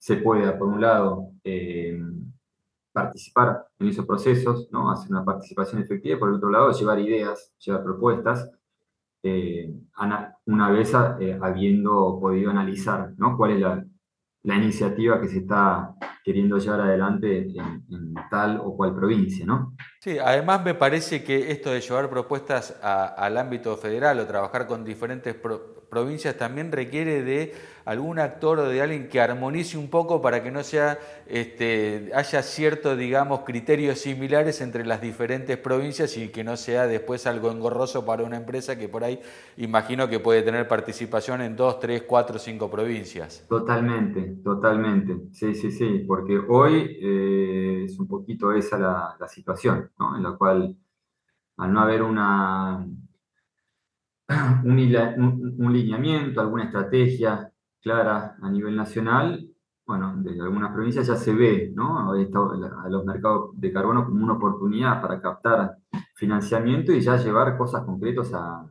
se 0.04 0.18
pueda, 0.18 0.60
por 0.60 0.68
un 0.68 0.82
lado, 0.82 1.30
eh, 1.46 1.98
participar 2.92 3.68
en 3.80 3.88
esos 3.88 4.06
procesos, 4.06 4.68
¿no? 4.70 4.92
hacer 4.92 5.10
una 5.10 5.24
participación 5.24 5.82
efectiva, 5.82 6.18
y 6.18 6.20
por 6.20 6.28
el 6.28 6.36
otro 6.36 6.50
lado, 6.50 6.74
llevar 6.74 7.00
ideas, 7.00 7.54
llevar 7.58 7.84
propuestas, 7.86 8.52
una 10.46 10.70
vez 10.72 10.94
habiendo 10.94 12.20
podido 12.20 12.52
analizar 12.52 13.14
¿no? 13.16 13.38
cuál 13.38 13.52
es 13.52 13.62
la, 13.62 13.86
la 14.44 14.56
iniciativa 14.58 15.22
que 15.22 15.30
se 15.30 15.38
está 15.38 15.96
queriendo 16.22 16.58
llevar 16.58 16.82
adelante 16.82 17.48
en, 17.56 18.14
tal 18.30 18.60
o 18.62 18.76
cual 18.76 18.94
provincia, 18.94 19.46
¿no? 19.46 19.74
Sí, 20.02 20.18
además 20.20 20.66
me 20.66 20.74
parece 20.74 21.24
que 21.24 21.50
esto 21.50 21.72
de 21.72 21.80
llevar 21.80 22.10
propuestas 22.10 22.78
al 22.82 23.38
ámbito 23.38 23.78
federal 23.78 24.20
o 24.20 24.28
trabajar 24.28 24.68
con 24.68 24.84
diferentes 24.84 25.36
provincias 25.94 26.36
también 26.36 26.72
requiere 26.72 27.22
de 27.22 27.54
algún 27.86 28.18
actor 28.18 28.60
o 28.60 28.70
de 28.70 28.82
alguien 28.82 29.10
que 29.10 29.22
armonice 29.22 29.78
un 29.78 29.90
poco 29.90 30.22
para 30.22 30.42
que 30.42 30.50
no 30.50 30.64
sea, 30.64 30.98
este, 31.28 32.10
haya 32.16 32.42
ciertos, 32.42 32.98
digamos, 32.98 33.42
criterios 33.42 34.00
similares 34.00 34.62
entre 34.62 34.86
las 34.86 35.02
diferentes 35.02 35.58
provincias 35.58 36.18
y 36.18 36.30
que 36.30 36.44
no 36.44 36.58
sea 36.58 36.88
después 36.88 37.28
algo 37.28 37.52
engorroso 37.52 38.06
para 38.06 38.24
una 38.24 38.38
empresa 38.38 38.78
que 38.78 38.90
por 38.90 39.04
ahí 39.04 39.20
imagino 39.58 40.08
que 40.08 40.20
puede 40.20 40.42
tener 40.42 40.68
participación 40.68 41.42
en 41.42 41.56
dos, 41.56 41.80
tres, 41.80 42.04
cuatro, 42.04 42.40
cinco 42.40 42.72
provincias. 42.72 43.46
Totalmente, 43.48 44.38
totalmente. 44.44 45.28
Sí, 45.32 45.54
sí, 45.54 45.72
sí, 45.72 46.04
porque 46.08 46.40
hoy 46.50 46.98
eh, 47.02 47.84
es 47.86 48.00
un 48.00 48.08
poquito 48.08 48.52
esa 48.52 48.80
la, 48.80 49.28
situación, 49.28 49.92
¿no? 50.00 50.18
En 50.18 50.24
la 50.24 50.32
cual 50.34 50.76
al 51.58 51.74
no 51.74 51.82
haber 51.82 52.02
una, 52.02 52.86
un, 54.64 55.56
un, 55.58 55.74
lineamiento, 55.74 56.42
alguna 56.42 56.66
estrategia 56.66 57.52
clara 57.82 58.38
a 58.42 58.50
nivel 58.50 58.76
nacional, 58.76 59.50
bueno, 59.86 60.14
desde 60.18 60.42
algunas 60.42 60.72
provincias 60.72 61.08
ya 61.08 61.16
se 61.16 61.34
ve 61.34 61.72
¿no? 61.76 62.00
a 62.00 62.90
los 62.90 63.06
mercados 63.06 63.52
de 63.60 63.74
carbono 63.74 64.06
como 64.06 64.24
una 64.24 64.34
oportunidad 64.34 65.02
para 65.02 65.20
captar 65.20 65.78
financiamiento 66.16 66.94
y 66.94 67.02
ya 67.02 67.18
llevar 67.18 67.58
cosas 67.58 67.84
concretas 67.84 68.34
a, 68.34 68.66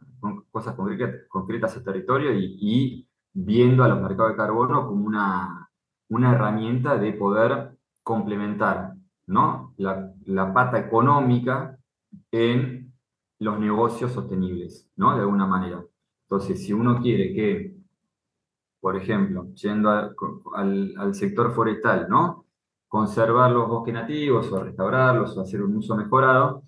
cosas 0.50 0.74
concretas, 0.74 1.76
a 1.76 1.82
territorio 1.82 2.32
y, 2.32 3.06
viendo 3.34 3.82
a 3.82 3.88
los 3.88 4.00
mercados 4.00 4.32
de 4.32 4.36
carbono 4.36 4.86
como 4.86 5.06
una, 5.06 5.70
una 6.10 6.32
herramienta 6.32 6.98
de 6.98 7.14
poder 7.14 7.78
complementar 8.02 8.92
¿no? 9.26 9.72
la, 9.78 10.12
la 10.26 10.52
pata 10.52 10.78
económica 10.78 11.78
en 12.30 12.81
los 13.42 13.58
negocios 13.58 14.12
sostenibles, 14.12 14.88
¿no? 14.96 15.14
De 15.16 15.22
alguna 15.22 15.46
manera. 15.46 15.84
Entonces, 16.22 16.64
si 16.64 16.72
uno 16.72 17.00
quiere 17.00 17.34
que, 17.34 17.74
por 18.80 18.96
ejemplo, 18.96 19.52
yendo 19.54 19.90
al, 20.54 21.14
sector 21.14 21.52
forestal, 21.52 22.06
¿no? 22.08 22.46
Conservar 22.86 23.50
los 23.50 23.68
bosques 23.68 23.94
nativos 23.94 24.50
o 24.52 24.62
restaurarlos 24.62 25.36
o 25.36 25.40
hacer 25.40 25.62
un 25.62 25.76
uso 25.76 25.96
mejorado, 25.96 26.62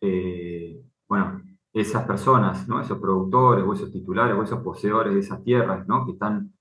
eh, 0.00 0.82
bueno, 1.08 1.42
esas 1.72 2.06
personas, 2.06 2.68
¿no? 2.68 2.80
Esos 2.80 2.98
productores 2.98 3.64
o 3.64 3.72
esos 3.72 3.90
titulares 3.90 4.36
o 4.36 4.42
esos 4.42 4.62
poseedores 4.62 5.14
de 5.14 5.20
esas 5.20 5.42
tierras, 5.42 5.88
¿no? 5.88 6.04
Que 6.04 6.12
están 6.12 6.52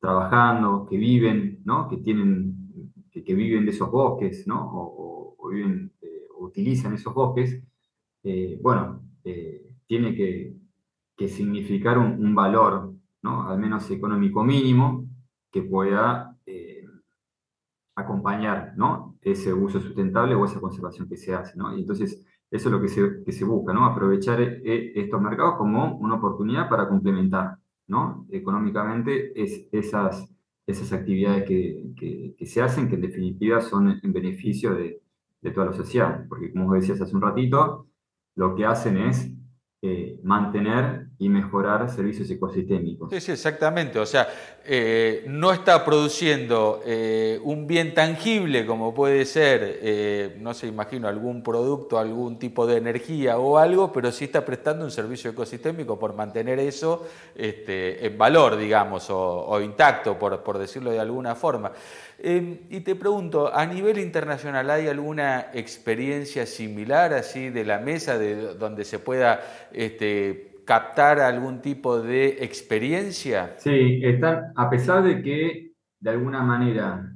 trabajando, 0.00 0.86
que 0.86 0.96
viven, 0.96 1.60
¿no? 1.64 1.88
Que 1.88 1.98
tienen, 1.98 2.92
que, 3.12 3.34
viven 3.34 3.64
de 3.64 3.70
esos 3.70 3.90
bosques, 3.90 4.46
¿no? 4.48 4.68
O, 4.72 5.48
viven, 5.48 5.92
eh, 6.02 6.26
utilizan 6.40 6.94
esos 6.94 7.14
bosques, 7.14 7.62
eh, 8.28 8.58
bueno, 8.60 9.02
eh, 9.22 9.62
tiene 9.86 10.12
que, 10.16 10.56
significar 11.28 11.96
un, 11.96 12.34
valor, 12.34 12.92
¿no? 13.22 13.48
al 13.48 13.58
menos 13.58 13.88
económico 13.90 14.42
mínimo, 14.42 15.08
que 15.50 15.62
pueda 15.62 16.36
eh, 16.44 16.84
acompañar 17.94 18.74
¿no? 18.76 19.16
ese 19.22 19.52
uso 19.52 19.80
sustentable 19.80 20.34
o 20.34 20.44
esa 20.44 20.60
conservación 20.60 21.08
que 21.08 21.16
se 21.16 21.34
hace. 21.34 21.56
¿no? 21.56 21.74
Y 21.76 21.80
entonces, 21.82 22.26
eso 22.50 22.68
es 22.68 22.72
lo 22.72 22.82
que 22.82 22.88
se, 22.88 23.22
que 23.24 23.32
se 23.32 23.44
busca, 23.44 23.72
¿no? 23.72 23.86
aprovechar 23.86 24.40
estos 24.40 25.20
mercados 25.22 25.54
como 25.56 25.96
una 25.98 26.16
oportunidad 26.16 26.68
para 26.68 26.88
complementar 26.88 27.58
¿no? 27.86 28.26
económicamente 28.30 29.40
es, 29.40 29.68
esas, 29.70 30.28
esas 30.66 30.92
actividades 30.92 31.44
que, 31.44 31.92
que, 31.96 32.34
que, 32.36 32.46
se 32.46 32.60
hacen, 32.60 32.88
que 32.88 32.96
en 32.96 33.02
definitiva 33.02 33.60
son 33.60 34.00
en 34.02 34.12
beneficio 34.12 34.74
de, 34.74 35.00
de 35.40 35.50
toda 35.52 35.66
la 35.66 35.72
sociedad. 35.72 36.26
Porque 36.28 36.52
como 36.52 36.74
decías 36.74 37.00
hace 37.00 37.14
un 37.14 37.22
ratito, 37.22 37.86
lo 38.36 38.54
que 38.54 38.64
hacen 38.64 38.98
es 38.98 39.30
eh, 39.82 40.20
mantener 40.22 41.05
y 41.18 41.28
mejorar 41.28 41.90
servicios 41.90 42.28
ecosistémicos. 42.30 43.10
Sí, 43.10 43.20
sí, 43.20 43.32
exactamente. 43.32 43.98
O 43.98 44.06
sea, 44.06 44.28
eh, 44.64 45.24
no 45.28 45.52
está 45.52 45.84
produciendo 45.84 46.82
eh, 46.84 47.40
un 47.42 47.66
bien 47.66 47.94
tangible 47.94 48.66
como 48.66 48.94
puede 48.94 49.24
ser, 49.24 50.36
no 50.40 50.52
sé, 50.52 50.66
imagino, 50.66 51.08
algún 51.08 51.42
producto, 51.42 51.98
algún 51.98 52.38
tipo 52.38 52.66
de 52.66 52.76
energía 52.76 53.38
o 53.38 53.58
algo, 53.58 53.92
pero 53.92 54.12
sí 54.12 54.24
está 54.24 54.44
prestando 54.44 54.84
un 54.84 54.90
servicio 54.90 55.30
ecosistémico 55.30 55.98
por 55.98 56.14
mantener 56.14 56.58
eso 56.58 57.06
este, 57.34 58.06
en 58.06 58.18
valor, 58.18 58.56
digamos, 58.56 59.06
o, 59.10 59.60
intacto, 59.60 60.18
por, 60.18 60.42
por 60.42 60.58
decirlo 60.58 60.90
de 60.90 61.00
alguna 61.00 61.34
forma. 61.34 61.72
Em, 62.18 62.58
y 62.70 62.80
te 62.80 62.94
pregunto, 62.94 63.54
a 63.54 63.66
nivel 63.66 63.98
internacional, 63.98 64.70
¿hay 64.70 64.88
alguna 64.88 65.50
experiencia 65.52 66.46
similar 66.46 67.12
así 67.12 67.50
de 67.50 67.64
la 67.64 67.78
mesa 67.78 68.18
de 68.18 68.54
donde 68.54 68.84
se 68.84 68.98
pueda 68.98 69.68
este, 69.72 70.55
captar 70.66 71.20
algún 71.20 71.62
tipo 71.62 72.02
de 72.02 72.44
experiencia? 72.44 73.54
Sí, 73.58 74.00
están, 74.02 74.52
a 74.56 74.68
pesar 74.68 75.02
de 75.04 75.22
que 75.22 75.72
de 76.00 76.10
alguna 76.10 76.42
manera 76.42 77.10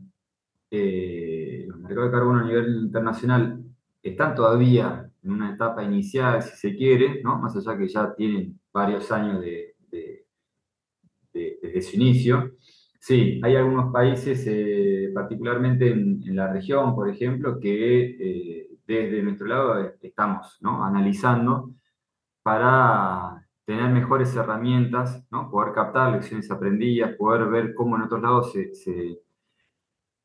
eh, 0.71 1.67
los 1.69 1.79
mercados 1.81 2.11
de 2.11 2.17
carbono 2.17 2.41
a 2.41 2.45
nivel 2.45 2.77
internacional 2.85 3.63
están 4.03 4.35
todavía 4.35 5.11
en 5.23 5.33
una 5.33 5.53
etapa 5.53 5.83
inicial, 5.83 6.41
si 6.43 6.57
se 6.57 6.77
quiere, 6.77 7.21
¿no? 7.23 7.39
más 7.39 7.55
allá 7.57 7.77
que 7.77 7.89
ya 7.89 8.15
tienen 8.15 8.59
varios 8.73 9.11
años 9.13 9.41
de, 9.41 9.75
desde 11.33 11.83
su 11.83 11.97
inicio. 11.97 12.53
Sí, 12.99 13.41
hay 13.43 13.57
algunos 13.57 13.93
países, 13.93 14.45
eh, 14.47 15.11
particularmente 15.15 15.91
en, 15.91 16.21
la 16.37 16.53
región, 16.53 16.95
por 16.95 17.09
ejemplo, 17.09 17.59
que 17.59 18.17
eh, 18.21 18.69
desde 18.87 19.23
nuestro 19.23 19.47
lado 19.47 19.93
estamos 20.01 20.59
¿no? 20.61 20.85
analizando 20.85 21.75
para 22.43 23.47
tener 23.65 23.91
mejores 23.91 24.35
herramientas, 24.35 25.25
¿no? 25.31 25.51
poder 25.51 25.73
captar 25.73 26.13
lecciones 26.13 26.51
aprendidas, 26.51 27.15
poder 27.17 27.49
ver 27.49 27.75
cómo 27.75 27.97
en 27.97 28.03
otros 28.03 28.21
lados 28.21 28.53
se, 28.53 28.75
se, 28.75 29.21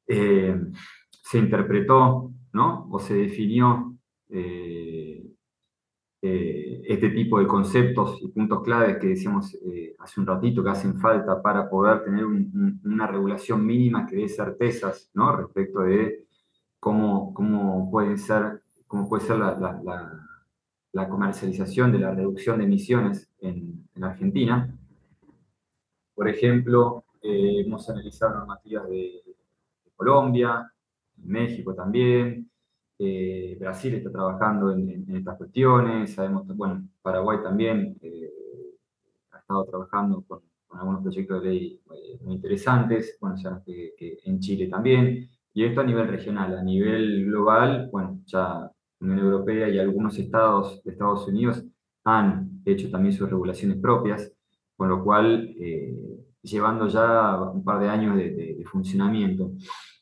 eh, 0.07 0.59
interpretó 1.33 2.31
¿no? 2.53 2.87
o 2.89 2.99
se 2.99 3.13
definió 3.13 3.95
eh, 4.29 5.35
este 6.87 7.09
tipo 7.09 7.39
de 7.39 7.47
conceptos 7.47 8.19
y 8.21 8.29
puntos 8.29 8.63
claves 8.63 8.97
que 8.97 9.07
decíamos 9.07 9.53
eh, 9.65 9.95
hace 9.99 10.19
un 10.19 10.25
ratito 10.25 10.63
que 10.63 10.69
hacen 10.69 10.99
falta 10.99 11.41
para 11.41 11.69
poder 11.69 12.03
tener 12.03 12.25
una 12.25 13.05
regulación 13.05 13.65
mínima 13.65 14.05
que 14.07 14.15
dé 14.15 14.29
certezas 14.29 15.11
¿no? 15.13 15.35
respecto 15.35 15.81
de 15.81 16.25
cómo, 16.79 17.33
cómo, 17.33 17.89
puede 17.91 18.17
ser, 18.17 18.61
cómo 18.87 19.07
puede 19.07 19.23
ser 19.23 19.37
la, 19.37 19.55
la, 19.59 20.25
comercialización 21.09 21.91
de 21.91 21.99
la 21.99 22.11
reducción 22.11 22.57
de 22.57 22.63
emisiones 22.63 23.29
en, 23.41 23.87
en 23.93 24.03
Argentina. 24.03 24.73
Por 26.13 26.29
ejemplo, 26.29 27.03
eh, 27.21 27.61
hemos 27.65 27.89
analizado 27.89 28.35
normativas 28.35 28.87
de, 28.87 29.21
Colombia, 29.95 30.71
México 31.23 31.73
también, 31.73 32.51
eh, 32.99 33.57
Brasil 33.59 33.95
está 33.95 34.11
trabajando 34.11 34.71
en, 34.73 35.05
estas 35.15 35.37
cuestiones, 35.37 36.13
sabemos, 36.13 36.45
bueno, 36.47 36.87
Paraguay 37.01 37.39
también 37.41 37.97
eh, 38.01 38.29
ha 39.31 39.39
estado 39.39 39.65
trabajando 39.65 40.21
con, 40.27 40.41
algunos 40.71 41.01
proyectos 41.01 41.41
de 41.41 41.49
ley 41.49 41.81
muy 42.21 42.35
interesantes, 42.35 43.17
bueno, 43.21 43.37
ya 43.37 43.63
en 43.65 44.39
Chile 44.41 44.67
también, 44.67 45.29
y 45.53 45.63
esto 45.63 45.79
a 45.81 45.85
nivel 45.85 46.09
regional, 46.09 46.57
a 46.57 46.61
nivel 46.61 47.25
global, 47.25 47.89
bueno, 47.91 48.19
ya 48.25 48.39
la 48.39 48.71
Unión 48.99 49.19
Europea 49.19 49.69
y 49.69 49.79
algunos 49.79 50.17
estados 50.17 50.83
de 50.83 50.91
Estados 50.91 51.27
Unidos 51.27 51.63
han 52.03 52.61
hecho 52.65 52.89
también 52.89 53.13
sus 53.13 53.29
regulaciones 53.29 53.77
propias, 53.77 54.31
con 54.75 54.89
lo 54.89 55.03
cual 55.03 55.55
llevando 56.41 56.87
ya 56.87 57.41
un 57.41 57.63
par 57.63 57.79
de 57.79 57.89
años 57.89 58.15
de, 58.15 58.31
de 58.55 58.65
funcionamiento. 58.65 59.51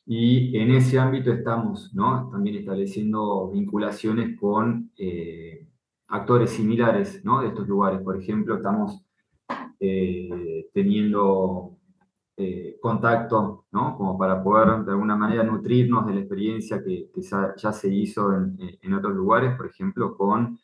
Y 0.06 0.56
en 0.58 0.70
ese 0.72 0.98
ámbito 0.98 1.32
estamos 1.32 1.94
¿no? 1.94 2.28
también 2.30 2.56
estableciendo 2.56 3.50
vinculaciones 3.50 4.38
con 4.38 4.90
eh, 4.98 5.66
actores 6.08 6.50
similares 6.50 7.24
¿no? 7.24 7.40
de 7.40 7.48
estos 7.48 7.66
lugares. 7.66 8.00
Por 8.02 8.20
ejemplo, 8.20 8.56
estamos 8.56 9.02
eh, 9.80 10.68
teniendo 10.74 11.73
eh, 12.36 12.76
contacto 12.80 13.66
¿no? 13.72 13.96
como 13.96 14.18
para 14.18 14.42
poder 14.42 14.84
de 14.84 14.92
alguna 14.92 15.16
manera 15.16 15.44
nutrirnos 15.44 16.06
de 16.06 16.14
la 16.14 16.20
experiencia 16.20 16.82
que, 16.82 17.10
ya 17.56 17.72
se 17.72 17.88
hizo 17.88 18.34
en, 18.34 18.56
en, 18.80 18.94
otros 18.94 19.14
lugares, 19.14 19.56
por 19.56 19.66
ejemplo, 19.66 20.16
con 20.16 20.58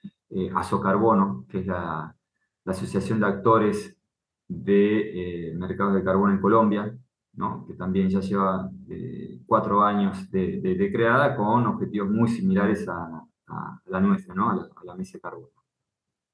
Asocarbono, 0.54 1.44
que 1.48 1.60
es 1.60 1.66
la, 1.66 2.14
la 2.64 2.72
Asociación 2.72 3.20
de 3.20 3.26
Actores 3.26 3.96
de 4.48 5.52
Mercados 5.56 5.94
de 5.94 6.04
Carbono 6.04 6.32
en 6.32 6.40
Colombia, 6.40 6.94
que 7.66 7.74
también 7.74 8.08
ya 8.08 8.20
lleva 8.20 8.70
eh, 8.88 9.40
cuatro 9.46 9.82
años 9.82 10.30
de, 10.30 10.90
creada 10.92 11.36
con 11.36 11.66
objetivos 11.66 12.10
muy 12.10 12.28
similares 12.28 12.86
a, 12.88 13.24
la 13.86 14.00
nuestra, 14.00 14.34
¿no? 14.34 14.50
a, 14.50 14.70
la, 14.84 14.94
mesa 14.94 15.18
de 15.18 15.22
carbono. 15.22 15.48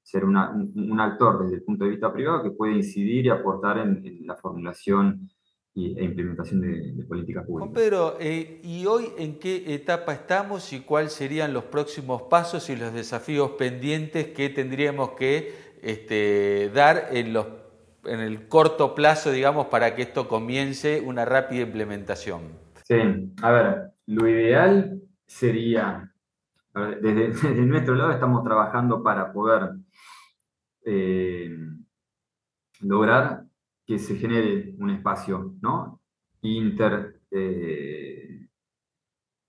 Ser 0.07 0.23
un, 0.23 0.37
actor 0.37 1.43
desde 1.43 1.57
el 1.57 1.63
punto 1.63 1.83
de 1.83 1.89
vista 1.89 2.13
privado 2.13 2.41
que 2.41 2.51
puede 2.51 2.75
incidir 2.75 3.25
y 3.25 3.29
aportar 3.29 3.77
en, 3.79 4.25
la 4.25 4.35
formulación 4.35 5.29
e 5.75 6.03
implementación 6.03 6.61
de, 6.61 7.03
políticas 7.03 7.45
públicas. 7.45 7.73
Pedro, 7.73 8.15
eh, 8.19 8.61
¿y 8.63 8.85
hoy 8.85 9.09
en 9.17 9.37
qué 9.37 9.75
etapa 9.75 10.13
estamos 10.13 10.71
y 10.71 10.79
cuáles 10.79 11.11
serían 11.11 11.51
los 11.51 11.65
próximos 11.65 12.21
pasos 12.23 12.69
y 12.69 12.77
los 12.77 12.93
desafíos 12.93 13.51
pendientes 13.51 14.27
que 14.27 14.49
tendríamos 14.49 15.09
que 15.11 15.53
este, 15.81 16.71
dar 16.73 17.09
en 17.11 17.33
los 17.33 17.45
en 18.05 18.21
el 18.21 18.47
corto 18.47 18.95
plazo, 18.95 19.31
digamos, 19.31 19.67
para 19.67 19.93
que 19.93 20.03
esto 20.03 20.27
comience 20.27 21.01
una 21.01 21.25
rápida 21.25 21.63
implementación? 21.63 22.43
Sí, 22.83 22.95
a 23.41 23.51
ver, 23.51 23.91
lo 24.05 24.27
ideal 24.27 25.01
sería, 25.25 26.11
desde, 27.01 27.65
nuestro 27.65 27.95
lado 27.95 28.11
estamos 28.11 28.43
trabajando 28.43 29.03
para 29.03 29.33
poder 29.33 29.71
eh, 30.89 31.53
lograr 32.79 33.43
que 33.85 33.99
se 33.99 34.15
genere 34.15 34.73
un 34.79 34.89
espacio 34.89 35.55
¿no? 35.61 36.01
eh, 37.31 38.47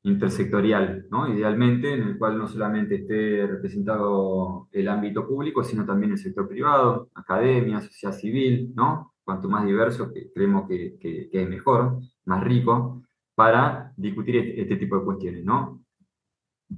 intersectorial, 0.03 1.07
¿no? 1.11 1.33
idealmente, 1.33 1.95
en 1.95 2.03
el 2.03 2.19
cual 2.19 2.39
no 2.39 2.49
solamente 2.49 2.97
esté 2.97 3.47
representado 3.47 4.69
el 4.73 4.89
ámbito 4.89 5.27
público, 5.27 5.63
sino 5.63 5.87
también 5.87 6.13
el 6.13 6.19
sector 6.19 6.49
privado, 6.49 7.09
academia, 7.15 7.81
sociedad 7.81 8.15
civil, 8.15 8.73
¿no? 8.75 9.15
cuanto 9.25 9.49
más 9.49 9.65
diverso, 9.65 10.13
que 10.13 10.33
creemos 10.33 10.67
que, 10.69 10.99
que, 10.99 11.29
es 11.31 11.49
mejor, 11.49 12.01
más 12.25 12.43
rico, 12.43 13.03
para 13.35 13.93
discutir 13.97 14.37
este, 14.37 14.63
este, 14.63 14.77
tipo 14.77 14.99
de 14.99 15.05
cuestiones. 15.05 15.45
¿no? 15.45 15.85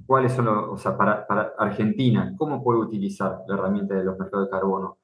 ¿Cuáles 0.05 0.33
son 0.33 0.45
los, 0.45 0.69
o 0.69 0.77
sea, 0.77 0.97
para, 0.97 1.27
para, 1.27 1.53
Argentina, 1.57 2.33
cómo 2.37 2.63
puede 2.63 2.79
utilizar 2.79 3.39
la 3.47 3.55
herramienta 3.55 3.95
de 3.95 4.05
los 4.05 4.17
mercados 4.17 4.47
de 4.47 4.51
carbono? 4.51 4.99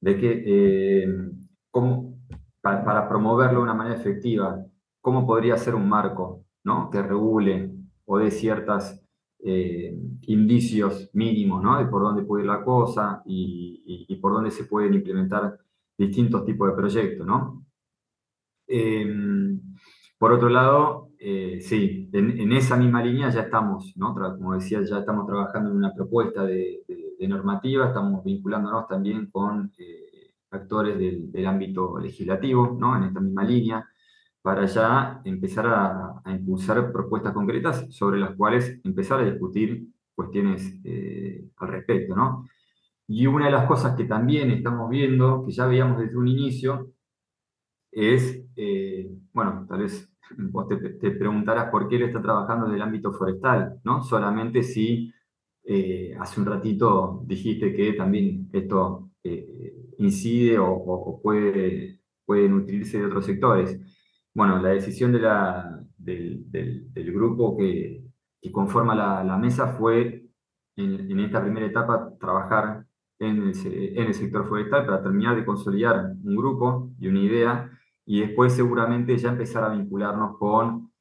De 0.00 0.18
que, 0.18 0.42
eh, 0.46 1.30
cómo, 1.70 2.18
para, 2.60 2.84
para 2.84 3.08
promoverlo 3.08 3.58
de 3.58 3.64
una 3.64 3.74
manera 3.74 3.96
efectiva, 3.96 4.64
¿cómo 5.00 5.26
podría 5.26 5.56
ser 5.56 5.74
un 5.74 5.88
marco 5.88 6.44
¿no? 6.64 6.90
que 6.90 7.02
regule 7.02 7.70
o 8.06 8.18
dé 8.18 8.30
ciertos 8.30 9.00
eh, 9.46 9.94
indicios 10.22 11.10
mínimos 11.12 11.62
¿no? 11.62 11.78
de 11.78 11.84
por 11.84 12.02
dónde 12.02 12.22
puede 12.22 12.44
ir 12.44 12.50
la 12.50 12.64
cosa 12.64 13.22
y, 13.26 14.18
por 14.20 14.32
dónde 14.32 14.50
se 14.50 14.64
pueden 14.64 14.94
implementar 14.94 15.58
distintos 15.98 16.46
tipos 16.46 16.68
de 16.70 16.74
proyectos. 16.74 17.26
¿no? 17.26 17.62
Em, 18.66 19.60
por 20.18 20.32
otro 20.32 20.48
lado, 20.48 21.03
eh, 21.26 21.60
sí, 21.62 22.10
en, 22.12 22.52
esa 22.52 22.76
misma 22.76 23.02
línea 23.02 23.30
ya 23.30 23.42
estamos, 23.42 23.94
como 23.96 24.54
decía, 24.54 24.82
ya 24.82 24.98
estamos 24.98 25.26
trabajando 25.26 25.70
en 25.70 25.76
una 25.76 25.94
propuesta 25.94 26.44
de, 26.44 26.82
normativa, 27.26 27.86
estamos 27.86 28.22
vinculándonos 28.22 28.86
también 28.86 29.30
con 29.30 29.72
eh, 29.78 30.34
actores 30.50 30.98
del, 30.98 31.32
del, 31.32 31.46
ámbito 31.46 31.98
legislativo, 31.98 32.76
¿no? 32.78 32.94
en 32.98 33.04
esta 33.04 33.20
misma 33.20 33.42
línea 33.44 33.88
para 34.44 34.66
ya 34.66 35.22
empezar 35.24 35.66
a, 35.68 36.30
impulsar 36.30 36.92
propuestas 36.92 37.32
concretas 37.32 37.86
sobre 37.88 38.20
las 38.20 38.36
cuales 38.36 38.78
empezar 38.84 39.20
a 39.20 39.24
discutir 39.24 39.88
cuestiones 40.14 40.78
eh, 40.84 41.48
al 41.56 41.68
respecto, 41.68 42.14
¿no? 42.14 42.46
Y 43.08 43.26
una 43.26 43.46
de 43.46 43.52
las 43.52 43.66
cosas 43.66 43.96
que 43.96 44.04
también 44.04 44.50
estamos 44.50 44.90
viendo, 44.90 45.42
que 45.46 45.52
ya 45.52 45.64
veíamos 45.66 45.98
desde 45.98 46.18
un 46.18 46.28
inicio, 46.28 46.92
es, 47.90 48.44
eh, 48.56 49.10
bueno, 49.32 49.64
tal 49.66 49.80
vez 49.80 50.13
vos 50.38 50.68
te, 50.68 51.10
preguntarás 51.12 51.70
por 51.70 51.88
qué 51.88 51.98
lo 51.98 52.06
está 52.06 52.20
trabajando 52.22 52.66
desde 52.66 52.76
el 52.76 52.82
ámbito 52.82 53.12
forestal, 53.12 53.80
¿no? 53.84 54.02
Solamente 54.02 54.62
si 54.62 55.12
eh, 55.64 56.14
hace 56.18 56.40
un 56.40 56.46
ratito 56.46 57.22
dijiste 57.24 57.74
que 57.74 57.92
también 57.94 58.48
esto 58.52 59.10
eh, 59.22 59.74
incide 59.98 60.58
o, 60.58 61.20
puede, 61.22 62.00
puede 62.24 62.48
nutrirse 62.48 62.98
de 62.98 63.06
otros 63.06 63.26
sectores. 63.26 63.78
Bueno, 64.34 64.60
la 64.60 64.70
decisión 64.70 65.12
de 65.12 65.20
la, 65.20 65.80
del, 65.96 66.50
del, 66.50 67.12
grupo 67.12 67.56
que, 67.56 68.04
que 68.40 68.52
conforma 68.52 68.94
la, 68.94 69.22
la, 69.24 69.38
mesa 69.38 69.68
fue 69.68 70.26
en, 70.76 71.10
en, 71.10 71.20
esta 71.20 71.40
primera 71.40 71.66
etapa 71.66 72.12
trabajar 72.18 72.84
en 73.20 73.42
el, 73.42 73.52
en 73.64 74.06
el 74.06 74.14
sector 74.14 74.48
forestal 74.48 74.86
para 74.86 75.02
terminar 75.02 75.36
de 75.36 75.44
consolidar 75.44 76.12
un 76.24 76.36
grupo 76.36 76.90
y 76.98 77.06
una 77.08 77.20
idea 77.20 77.70
y 78.06 78.20
después 78.20 78.52
seguramente 78.52 79.16
ya 79.16 79.30
empezar 79.30 79.64
a 79.64 79.74
vincularnos 79.74 80.38
con 80.38 80.92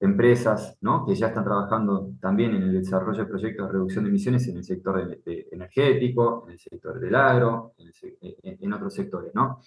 empresas 0.00 0.76
¿no? 0.80 1.06
que 1.06 1.14
ya 1.14 1.28
están 1.28 1.44
trabajando 1.44 2.10
también 2.20 2.54
en 2.54 2.62
el 2.62 2.72
desarrollo 2.72 3.18
de 3.18 3.30
proyectos 3.30 3.66
de 3.66 3.72
reducción 3.72 4.04
de 4.04 4.10
emisiones 4.10 4.48
en 4.48 4.56
el 4.56 4.64
sector 4.64 5.20
energético, 5.24 6.44
en 6.46 6.52
el 6.52 6.58
sector 6.58 6.98
del 6.98 7.14
agro, 7.14 7.74
en, 7.78 8.72
otros 8.72 8.94
sectores, 8.94 9.32
¿no? 9.32 9.60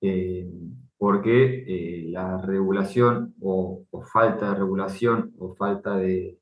Eh, 0.00 0.48
porque 0.96 1.64
eh, 1.66 2.04
la 2.08 2.40
regulación 2.40 3.34
o, 3.40 3.84
falta 4.12 4.50
de 4.50 4.60
regulación 4.60 5.34
o 5.38 5.54
falta 5.56 5.96
de, 5.96 6.38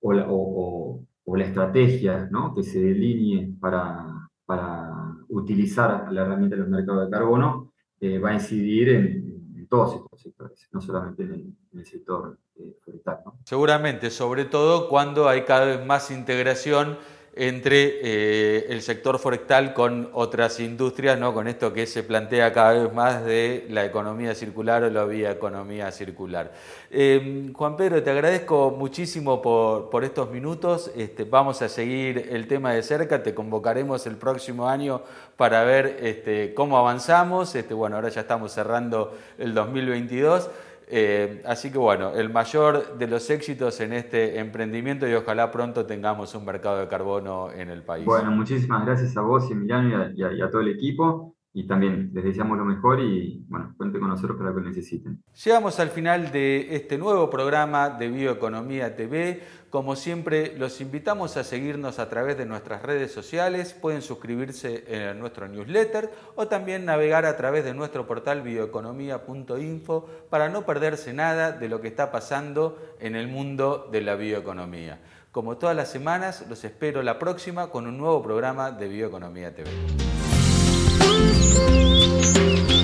o 0.00 0.12
la, 0.12 0.26
o, 0.28 1.04
la 1.26 1.44
estrategia 1.44 2.28
¿no? 2.30 2.54
que 2.54 2.62
se 2.62 2.80
delinee 2.80 3.52
para, 3.60 4.30
para 4.44 4.90
utilizar 5.28 6.10
la 6.12 6.22
herramienta 6.22 6.56
de 6.56 6.62
los 6.62 6.70
mercados 6.70 7.04
de 7.04 7.10
carbono 7.10 7.72
va 8.02 8.30
a 8.30 8.34
incidir 8.34 8.88
en, 8.88 9.66
todos 9.68 10.02
estos 10.02 10.20
sectores, 10.20 10.68
no 10.72 10.80
solamente 10.80 11.22
en 11.22 11.56
el, 11.74 11.86
sector 11.86 12.36
eh, 12.56 12.76
forestal. 12.84 13.18
Seguramente, 13.44 14.10
sobre 14.10 14.44
todo 14.44 14.88
cuando 14.88 15.28
hay 15.28 15.42
cada 15.42 15.64
vez 15.66 15.86
más 15.86 16.10
integración 16.10 16.98
entre 17.34 18.00
eh, 18.02 18.66
el 18.70 18.82
sector 18.82 19.18
forestal 19.18 19.72
con 19.72 20.10
otras 20.14 20.58
industrias, 20.58 21.18
¿no? 21.18 21.32
con 21.32 21.46
esto 21.46 21.72
que 21.72 21.86
se 21.86 22.02
plantea 22.02 22.52
cada 22.52 22.72
vez 22.72 22.92
más 22.92 23.24
de 23.24 23.66
la 23.70 23.84
economía 23.84 24.34
circular 24.34 24.82
o 24.82 24.90
la 24.90 25.04
vía 25.04 25.30
economía 25.30 25.92
circular. 25.92 26.52
Em, 26.90 27.52
Juan 27.52 27.76
Pedro, 27.76 28.02
te 28.02 28.10
agradezco 28.10 28.74
muchísimo 28.76 29.40
por, 29.40 30.04
estos 30.04 30.30
minutos. 30.30 30.90
Este, 30.96 31.24
vamos 31.24 31.62
a 31.62 31.68
seguir 31.68 32.28
el 32.30 32.48
tema 32.48 32.72
de 32.72 32.82
cerca, 32.82 33.22
te 33.22 33.32
convocaremos 33.32 34.06
el 34.06 34.16
próximo 34.16 34.68
año 34.68 35.02
para 35.36 35.62
ver 35.62 35.98
este, 36.02 36.52
cómo 36.54 36.78
avanzamos. 36.78 37.54
Este, 37.54 37.74
bueno, 37.74 37.96
ahora 37.96 38.08
ya 38.08 38.22
estamos 38.22 38.52
cerrando 38.52 39.16
el 39.38 39.54
2022. 39.54 40.50
Eh, 40.92 41.42
así 41.46 41.70
que 41.70 41.78
bueno, 41.78 42.14
el 42.14 42.30
mayor 42.30 42.98
de 42.98 43.06
los 43.06 43.30
éxitos 43.30 43.80
en 43.80 43.92
este 43.92 44.38
emprendimiento 44.40 45.08
y 45.08 45.14
ojalá 45.14 45.50
pronto 45.50 45.86
tengamos 45.86 46.34
un 46.34 46.44
mercado 46.44 46.80
de 46.80 46.88
carbono 46.88 47.50
en 47.52 47.70
el 47.70 47.82
país. 47.82 48.04
Bueno, 48.04 48.30
muchísimas 48.32 48.84
gracias 48.84 49.16
a 49.16 49.20
vos, 49.20 49.50
Emiliano, 49.50 50.10
y 50.14 50.20
y 50.20 50.42
a 50.42 50.50
todo 50.50 50.60
el 50.62 50.68
equipo 50.68 51.36
y 51.52 51.66
también 51.66 52.10
les 52.14 52.22
deseamos 52.22 52.56
lo 52.56 52.64
mejor 52.64 53.00
y 53.00 53.44
bueno, 53.48 53.74
cuente 53.76 53.98
con 53.98 54.08
nosotros 54.08 54.38
para 54.38 54.50
lo 54.50 54.56
que 54.56 54.68
necesiten. 54.68 55.22
Llegamos 55.44 55.80
al 55.80 55.88
final 55.88 56.30
de 56.30 56.76
este 56.76 56.96
nuevo 56.96 57.28
programa 57.28 57.90
de 57.90 58.08
Bioeconomía 58.08 58.94
TV. 58.94 59.42
Como 59.68 59.96
siempre, 59.96 60.56
los 60.56 60.80
invitamos 60.80 61.36
a 61.36 61.44
seguirnos 61.44 61.98
a 61.98 62.08
través 62.08 62.38
de 62.38 62.46
nuestras 62.46 62.82
redes 62.82 63.12
sociales. 63.12 63.72
Pueden 63.72 64.02
suscribirse 64.02 64.84
en 64.86 65.18
nuestro 65.18 65.48
newsletter 65.48 66.10
o 66.36 66.46
también 66.46 66.84
navegar 66.84 67.24
a 67.24 67.36
través 67.36 67.64
de 67.64 67.74
nuestro 67.74 68.06
portal 68.06 68.42
bioeconomía.info 68.42 70.08
para 70.30 70.48
no 70.48 70.64
perderse 70.64 71.12
nada 71.12 71.50
de 71.50 71.68
lo 71.68 71.80
que 71.80 71.88
está 71.88 72.12
pasando 72.12 72.78
en 73.00 73.16
el 73.16 73.26
mundo 73.26 73.88
de 73.90 74.02
la 74.02 74.14
bioeconomía. 74.14 75.00
Como 75.32 75.58
todas 75.58 75.76
las 75.76 75.90
semanas, 75.90 76.44
los 76.48 76.64
espero 76.64 77.02
la 77.02 77.18
próxima 77.18 77.70
con 77.70 77.86
un 77.86 77.98
nuevo 77.98 78.22
programa 78.22 78.72
de 78.72 78.88
Bioeconomía 78.88 79.54
TV. 79.54 79.70
Thank 81.52 82.70
you. 82.70 82.79